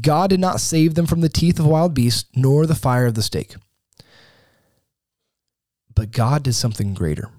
God 0.00 0.30
did 0.30 0.40
not 0.40 0.60
save 0.60 0.94
them 0.94 1.06
from 1.06 1.22
the 1.22 1.28
teeth 1.28 1.58
of 1.58 1.66
wild 1.66 1.94
beasts 1.94 2.28
nor 2.34 2.66
the 2.66 2.74
fire 2.74 3.06
of 3.06 3.14
the 3.14 3.22
stake. 3.22 3.56
But 5.94 6.12
God 6.12 6.44
did 6.44 6.54
something 6.54 6.94
greater 6.94 7.30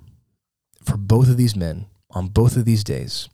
for 0.83 0.97
both 0.97 1.29
of 1.29 1.37
these 1.37 1.55
men 1.55 1.85
on 2.11 2.27
both 2.27 2.57
of 2.57 2.65
these 2.65 2.83
days. 2.83 3.29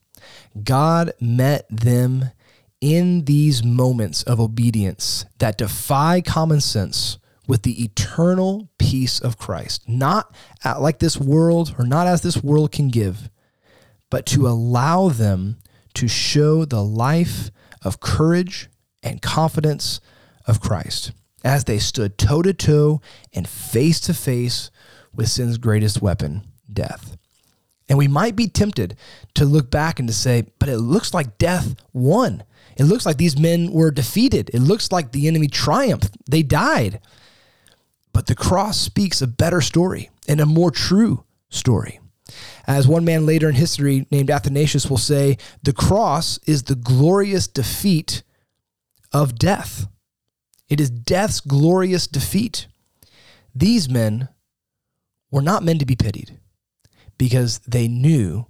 God 0.63 1.13
met 1.19 1.65
them 1.69 2.31
in 2.81 3.25
these 3.25 3.63
moments 3.63 4.21
of 4.23 4.39
obedience 4.39 5.25
that 5.39 5.57
defy 5.57 6.21
common 6.21 6.61
sense 6.61 7.17
with 7.47 7.63
the 7.63 7.83
eternal 7.83 8.69
peace 8.77 9.19
of 9.19 9.37
Christ, 9.37 9.87
not 9.87 10.33
like 10.79 10.99
this 10.99 11.17
world 11.17 11.75
or 11.77 11.85
not 11.85 12.07
as 12.07 12.21
this 12.21 12.43
world 12.43 12.71
can 12.71 12.89
give, 12.89 13.29
but 14.09 14.25
to 14.27 14.47
allow 14.47 15.09
them 15.09 15.57
to 15.95 16.07
show 16.07 16.65
the 16.65 16.83
life 16.83 17.51
of 17.81 17.99
courage 17.99 18.69
and 19.03 19.21
confidence 19.21 20.01
of 20.47 20.59
Christ 20.59 21.11
as 21.43 21.65
they 21.65 21.77
stood 21.77 22.17
toe 22.17 22.41
to 22.41 22.53
toe 22.53 23.01
and 23.33 23.47
face 23.47 23.99
to 24.01 24.13
face 24.13 24.71
with 25.13 25.29
sin's 25.29 25.57
greatest 25.57 26.01
weapon, 26.01 26.43
death. 26.71 27.15
And 27.87 27.99
we 27.99 28.07
might 28.07 28.35
be 28.35 28.47
tempted 28.47 28.97
to 29.35 29.45
look 29.45 29.69
back 29.69 29.99
and 29.99 30.07
to 30.07 30.13
say, 30.13 30.47
but 30.57 30.69
it 30.69 30.79
looks 30.79 31.13
like 31.13 31.37
death 31.37 31.75
won. 31.93 32.43
It 32.77 32.85
looks 32.85 33.05
like 33.05 33.17
these 33.17 33.39
men 33.39 33.71
were 33.71 33.91
defeated. 33.91 34.49
It 34.53 34.59
looks 34.59 34.91
like 34.91 35.11
the 35.11 35.27
enemy 35.27 35.47
triumphed. 35.47 36.17
They 36.29 36.41
died. 36.41 36.99
But 38.15 38.27
the 38.27 38.33
cross 38.33 38.79
speaks 38.79 39.21
a 39.21 39.27
better 39.27 39.59
story 39.59 40.09
and 40.25 40.39
a 40.39 40.45
more 40.45 40.71
true 40.71 41.25
story. 41.49 41.99
As 42.65 42.87
one 42.87 43.03
man 43.03 43.25
later 43.25 43.49
in 43.49 43.55
history 43.55 44.07
named 44.09 44.31
Athanasius 44.31 44.89
will 44.89 44.97
say, 44.97 45.37
the 45.63 45.73
cross 45.73 46.39
is 46.47 46.63
the 46.63 46.75
glorious 46.75 47.45
defeat 47.45 48.23
of 49.11 49.37
death. 49.37 49.89
It 50.69 50.79
is 50.79 50.89
death's 50.89 51.41
glorious 51.41 52.07
defeat. 52.07 52.67
These 53.53 53.89
men 53.89 54.29
were 55.29 55.41
not 55.41 55.61
men 55.61 55.77
to 55.79 55.85
be 55.85 55.97
pitied 55.97 56.39
because 57.17 57.59
they 57.67 57.89
knew 57.89 58.45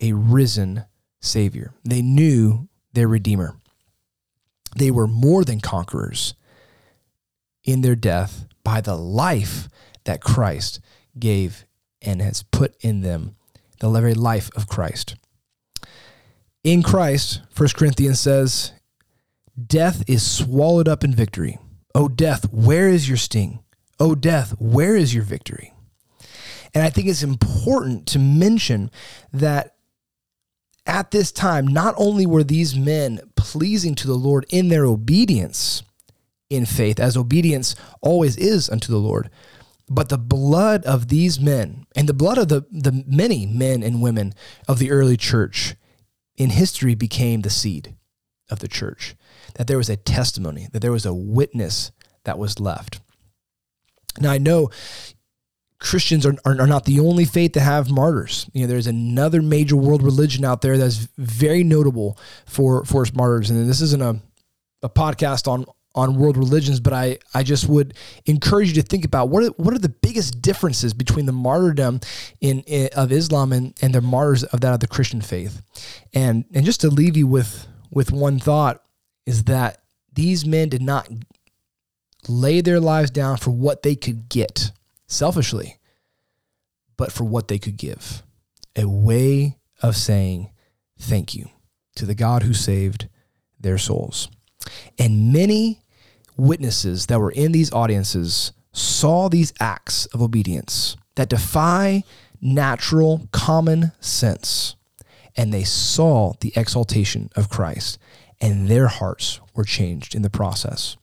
a 0.00 0.12
risen 0.12 0.84
Savior. 1.20 1.74
They 1.82 2.02
knew 2.02 2.68
their 2.92 3.08
Redeemer. 3.08 3.56
They 4.76 4.92
were 4.92 5.08
more 5.08 5.44
than 5.44 5.60
conquerors 5.60 6.34
in 7.64 7.80
their 7.80 7.96
death 7.96 8.44
by 8.68 8.82
the 8.82 8.96
life 8.96 9.66
that 10.04 10.20
Christ 10.20 10.78
gave 11.18 11.64
and 12.02 12.20
has 12.20 12.42
put 12.42 12.76
in 12.82 13.00
them, 13.00 13.34
the 13.80 13.88
very 13.88 14.12
life 14.12 14.50
of 14.54 14.68
Christ. 14.68 15.16
In 16.64 16.82
Christ, 16.82 17.40
1 17.56 17.70
Corinthians 17.74 18.20
says, 18.20 18.72
death 19.56 20.04
is 20.06 20.22
swallowed 20.22 20.86
up 20.86 21.02
in 21.02 21.14
victory. 21.14 21.56
O 21.94 22.08
death, 22.08 22.52
where 22.52 22.88
is 22.88 23.08
your 23.08 23.16
sting? 23.16 23.60
O 23.98 24.14
death, 24.14 24.54
where 24.58 24.96
is 24.96 25.14
your 25.14 25.24
victory? 25.24 25.72
And 26.74 26.84
I 26.84 26.90
think 26.90 27.08
it's 27.08 27.22
important 27.22 28.04
to 28.08 28.18
mention 28.18 28.90
that 29.32 29.76
at 30.84 31.10
this 31.10 31.32
time, 31.32 31.66
not 31.66 31.94
only 31.96 32.26
were 32.26 32.44
these 32.44 32.76
men 32.76 33.20
pleasing 33.34 33.94
to 33.94 34.06
the 34.06 34.12
Lord 34.12 34.44
in 34.50 34.68
their 34.68 34.84
obedience 34.84 35.82
in 36.50 36.66
faith, 36.66 36.98
as 36.98 37.16
obedience 37.16 37.74
always 38.00 38.36
is 38.36 38.70
unto 38.70 38.90
the 38.90 38.98
Lord, 38.98 39.30
but 39.88 40.08
the 40.08 40.18
blood 40.18 40.84
of 40.84 41.08
these 41.08 41.40
men 41.40 41.86
and 41.96 42.08
the 42.08 42.14
blood 42.14 42.38
of 42.38 42.48
the, 42.48 42.66
the 42.70 43.04
many 43.06 43.46
men 43.46 43.82
and 43.82 44.02
women 44.02 44.34
of 44.66 44.78
the 44.78 44.90
early 44.90 45.16
church 45.16 45.74
in 46.36 46.50
history 46.50 46.94
became 46.94 47.42
the 47.42 47.50
seed 47.50 47.94
of 48.50 48.60
the 48.60 48.68
church. 48.68 49.14
That 49.54 49.66
there 49.66 49.78
was 49.78 49.88
a 49.88 49.96
testimony, 49.96 50.68
that 50.72 50.80
there 50.80 50.92
was 50.92 51.06
a 51.06 51.14
witness 51.14 51.90
that 52.24 52.38
was 52.38 52.60
left. 52.60 53.00
Now, 54.20 54.30
I 54.30 54.38
know 54.38 54.70
Christians 55.78 56.26
are, 56.26 56.34
are, 56.44 56.60
are, 56.60 56.66
not 56.66 56.84
the 56.84 57.00
only 57.00 57.24
faith 57.24 57.52
to 57.52 57.60
have 57.60 57.90
martyrs. 57.90 58.50
You 58.52 58.62
know, 58.62 58.66
there's 58.66 58.88
another 58.88 59.40
major 59.40 59.76
world 59.76 60.02
religion 60.02 60.44
out 60.44 60.60
there 60.60 60.76
that's 60.76 61.08
very 61.16 61.62
notable 61.62 62.18
for 62.46 62.84
for 62.84 63.02
its 63.02 63.14
martyrs. 63.14 63.48
And 63.50 63.68
this 63.68 63.80
isn't 63.80 64.02
a, 64.02 64.20
a 64.82 64.88
podcast 64.88 65.46
on 65.46 65.66
on 65.98 66.14
world 66.14 66.36
religions, 66.36 66.78
but 66.78 66.92
I, 66.92 67.18
I 67.34 67.42
just 67.42 67.68
would 67.68 67.92
encourage 68.26 68.68
you 68.68 68.74
to 68.80 68.88
think 68.88 69.04
about 69.04 69.30
what 69.30 69.42
are, 69.42 69.48
what 69.56 69.74
are 69.74 69.80
the 69.80 69.88
biggest 69.88 70.40
differences 70.40 70.94
between 70.94 71.26
the 71.26 71.32
martyrdom 71.32 72.00
in, 72.40 72.60
in 72.60 72.88
of 72.94 73.10
Islam 73.10 73.52
and, 73.52 73.76
and 73.82 73.92
the 73.92 74.00
martyrs 74.00 74.44
of 74.44 74.60
that 74.60 74.72
of 74.72 74.80
the 74.80 74.86
Christian 74.86 75.20
faith. 75.20 75.60
And 76.14 76.44
and 76.54 76.64
just 76.64 76.80
to 76.82 76.88
leave 76.88 77.16
you 77.16 77.26
with 77.26 77.66
with 77.90 78.12
one 78.12 78.38
thought 78.38 78.80
is 79.26 79.44
that 79.44 79.82
these 80.12 80.46
men 80.46 80.68
did 80.68 80.82
not 80.82 81.08
lay 82.28 82.60
their 82.60 82.80
lives 82.80 83.10
down 83.10 83.36
for 83.36 83.50
what 83.50 83.82
they 83.82 83.96
could 83.96 84.28
get 84.28 84.70
selfishly, 85.08 85.78
but 86.96 87.10
for 87.10 87.24
what 87.24 87.48
they 87.48 87.58
could 87.58 87.76
give. 87.76 88.22
A 88.76 88.88
way 88.88 89.58
of 89.82 89.96
saying 89.96 90.50
thank 90.96 91.34
you 91.34 91.48
to 91.96 92.06
the 92.06 92.14
God 92.14 92.44
who 92.44 92.54
saved 92.54 93.08
their 93.58 93.78
souls. 93.78 94.28
And 94.98 95.32
many 95.32 95.82
witnesses 96.38 97.06
that 97.06 97.20
were 97.20 97.30
in 97.30 97.52
these 97.52 97.72
audiences 97.72 98.52
saw 98.72 99.28
these 99.28 99.52
acts 99.60 100.06
of 100.06 100.22
obedience 100.22 100.96
that 101.16 101.28
defy 101.28 102.04
natural 102.40 103.28
common 103.32 103.92
sense. 104.00 104.76
And 105.36 105.52
they 105.52 105.64
saw 105.64 106.32
the 106.40 106.52
exaltation 106.56 107.30
of 107.36 107.48
Christ, 107.48 107.98
and 108.40 108.68
their 108.68 108.88
hearts 108.88 109.40
were 109.54 109.64
changed 109.64 110.14
in 110.14 110.22
the 110.22 110.30
process. 110.30 110.96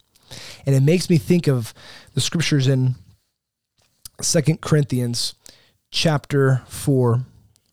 And 0.66 0.76
it 0.76 0.84
makes 0.84 1.10
me 1.10 1.18
think 1.18 1.48
of 1.48 1.74
the 2.14 2.22
scriptures 2.22 2.68
in 2.68 2.96
Second 4.22 4.62
Corinthians 4.62 5.36
chapter 5.92 6.64
4 6.68 7.26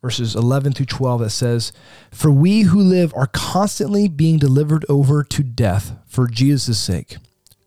verses 0.03 0.35
11 0.35 0.73
through 0.73 0.87
12 0.87 1.21
that 1.21 1.31
says, 1.31 1.73
For 2.11 2.31
we 2.31 2.63
who 2.63 2.81
live 2.81 3.15
are 3.15 3.29
constantly 3.29 4.09
being 4.09 4.39
delivered 4.39 4.85
over 4.89 5.23
to 5.23 5.43
death 5.43 5.97
for 6.07 6.27
Jesus' 6.27 6.79
sake, 6.79 7.17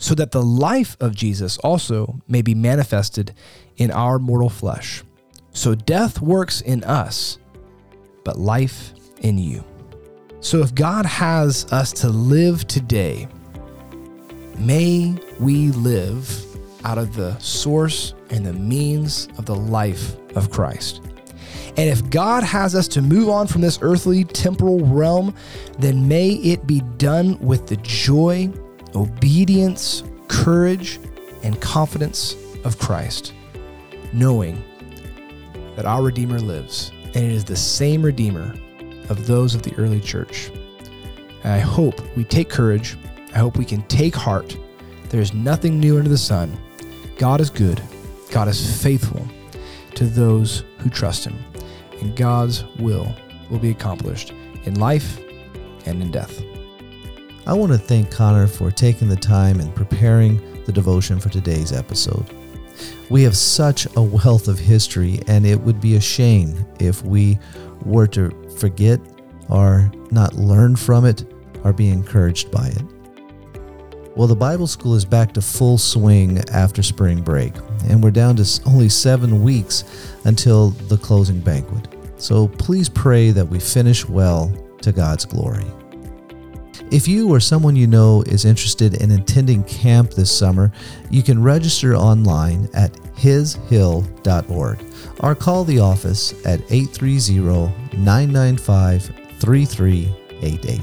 so 0.06 0.14
that 0.14 0.32
the 0.32 0.44
life 0.44 0.96
of 1.00 1.16
Jesus 1.16 1.58
also 1.58 2.22
may 2.28 2.44
be 2.44 2.54
manifested 2.54 3.34
in 3.78 3.90
our 3.90 4.20
mortal 4.20 4.50
flesh. 4.50 5.04
So 5.52 5.74
death 5.74 6.22
works 6.22 6.62
in 6.62 6.84
us, 6.84 7.40
but 8.24 8.38
life 8.38 8.94
in 9.22 9.40
you. 9.40 9.64
So 10.42 10.60
if 10.60 10.76
God 10.76 11.08
has 11.08 11.66
us 11.74 11.92
to 11.94 12.10
live 12.10 12.68
today, 12.68 13.28
may 14.60 15.18
we 15.40 15.72
live 15.72 16.46
out 16.84 17.00
of 17.00 17.16
the 17.16 17.36
source 17.40 18.14
and 18.30 18.46
the 18.46 18.54
means 18.54 19.28
of 19.40 19.48
the 19.48 19.56
life 19.56 20.16
of 20.36 20.52
Christ. 20.52 21.02
And 21.78 21.90
if 21.90 22.08
God 22.12 22.44
has 22.44 22.76
us 22.76 22.88
to 22.90 23.02
move 23.02 23.28
on 23.28 23.48
from 23.48 23.62
this 23.62 23.80
earthly 23.82 24.24
temporal 24.24 24.86
realm, 24.86 25.34
then 25.80 26.08
may 26.08 26.34
it 26.34 26.68
be 26.68 26.82
done 26.98 27.40
with 27.40 27.66
the 27.66 27.78
joy, 27.78 28.54
obedience, 28.96 30.04
courage, 30.28 31.00
and 31.44 31.60
confidence 31.62 32.36
of 32.64 32.80
Christ, 32.80 33.34
knowing 34.14 34.64
that 35.76 35.86
our 35.86 36.02
Redeemer 36.02 36.40
lives, 36.40 36.92
and 37.14 37.24
it 37.24 37.32
is 37.32 37.46
the 37.46 37.56
same 37.56 38.02
Redeemer 38.02 38.56
of 39.10 39.28
those 39.28 39.54
of 39.54 39.62
the 39.62 39.76
early 39.76 40.00
church. 40.00 40.50
And 41.44 41.54
I 41.54 41.60
hope 41.60 42.02
we 42.16 42.24
take 42.24 42.50
courage. 42.50 42.98
I 43.34 43.40
hope 43.40 43.58
we 43.58 43.66
can 43.66 43.84
take 43.84 44.16
heart. 44.16 44.58
There 45.10 45.22
is 45.22 45.34
nothing 45.34 45.80
new 45.80 45.98
under 45.98 46.10
the 46.10 46.18
sun. 46.18 46.58
God 47.18 47.42
is 47.42 47.50
good. 47.50 47.82
God 48.32 48.48
is 48.48 48.82
faithful 48.82 49.26
to 49.96 50.06
those 50.06 50.64
who 50.80 50.90
trust 50.90 51.26
him 51.26 51.38
and 52.02 52.16
God's 52.16 52.64
will 52.78 53.14
will 53.50 53.60
be 53.60 53.72
accomplished 53.72 54.34
in 54.66 54.76
life 54.76 55.20
and 55.86 56.02
in 56.02 56.12
death. 56.12 56.42
I 57.48 57.54
want 57.54 57.72
to 57.74 57.78
thank 57.78 58.10
Connor 58.10 58.48
for 58.48 58.72
taking 58.72 59.08
the 59.08 59.16
time 59.16 59.60
and 59.60 59.74
preparing 59.76 60.64
the 60.64 60.72
devotion 60.72 61.20
for 61.20 61.30
today's 61.30 61.72
episode. 61.72 62.26
We 63.12 63.22
have 63.22 63.38
such 63.38 63.88
a 63.96 64.02
wealth 64.02 64.48
of 64.48 64.58
history, 64.58 65.20
and 65.28 65.46
it 65.46 65.62
would 65.62 65.80
be 65.80 65.96
a 65.96 66.02
shame 66.02 66.66
if 66.80 67.04
we 67.04 67.38
were 67.84 68.08
to 68.08 68.32
forget 68.58 69.00
or 69.48 69.92
not 70.10 70.34
learn 70.34 70.76
from 70.76 71.06
it 71.06 71.24
or 71.64 71.72
be 71.72 71.90
encouraged 71.90 72.50
by 72.50 72.66
it. 72.66 72.84
Well, 74.16 74.28
the 74.28 74.36
Bible 74.36 74.66
school 74.66 74.96
is 74.96 75.06
back 75.06 75.32
to 75.34 75.42
full 75.42 75.78
swing 75.78 76.40
after 76.52 76.82
spring 76.82 77.22
break, 77.22 77.54
and 77.88 78.04
we're 78.04 78.10
down 78.10 78.38
to 78.38 78.62
only 78.66 78.90
seven 78.90 79.44
weeks 79.44 79.84
until 80.24 80.72
the 80.72 80.98
closing 80.98 81.42
banquet. 81.42 81.90
So 82.18 82.48
please 82.48 82.90
pray 82.90 83.30
that 83.30 83.46
we 83.46 83.60
finish 83.60 84.08
well 84.10 84.52
to 84.82 84.92
God's 84.92 85.26
glory. 85.26 85.66
If 86.92 87.08
you 87.08 87.30
or 87.34 87.40
someone 87.40 87.76
you 87.76 87.88
know 87.88 88.22
is 88.24 88.46
interested 88.46 89.02
in 89.02 89.12
attending 89.12 89.64
camp 89.64 90.12
this 90.12 90.32
summer, 90.32 90.72
you 91.10 91.24
can 91.24 91.42
register 91.42 91.96
online 91.96 92.70
at 92.74 92.94
hishill.org 93.16 94.84
or 95.20 95.36
call 95.36 95.64
the 95.64 95.80
office 95.80 96.34
at 96.46 96.62
830 96.72 97.98
995 97.98 99.12
3388. 99.40 100.82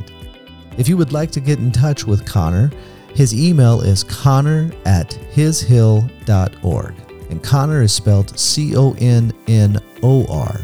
If 0.78 0.88
you 0.88 0.96
would 0.96 1.12
like 1.12 1.30
to 1.32 1.40
get 1.40 1.58
in 1.58 1.70
touch 1.70 2.06
with 2.06 2.26
Connor, 2.26 2.70
his 3.14 3.34
email 3.34 3.82
is 3.82 4.04
connor 4.04 4.70
at 4.86 5.10
hishill.org. 5.34 6.94
And 7.30 7.42
Connor 7.42 7.82
is 7.82 7.92
spelled 7.92 8.38
C 8.38 8.76
O 8.76 8.94
N 8.98 9.32
N 9.46 9.78
O 10.02 10.26
R. 10.26 10.60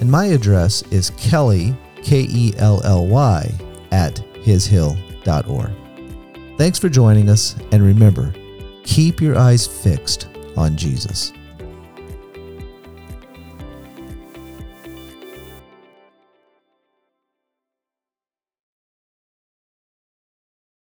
And 0.00 0.10
my 0.10 0.26
address 0.26 0.82
is 0.90 1.10
Kelly, 1.10 1.74
K 2.02 2.26
E 2.28 2.54
L 2.56 2.80
L 2.84 3.06
Y, 3.06 3.50
at 3.90 4.22
hishill.org. 4.44 5.70
Thanks 6.58 6.78
for 6.78 6.88
joining 6.88 7.28
us, 7.28 7.56
and 7.72 7.82
remember, 7.82 8.34
keep 8.84 9.20
your 9.20 9.38
eyes 9.38 9.66
fixed 9.66 10.28
on 10.56 10.76
Jesus. 10.76 11.32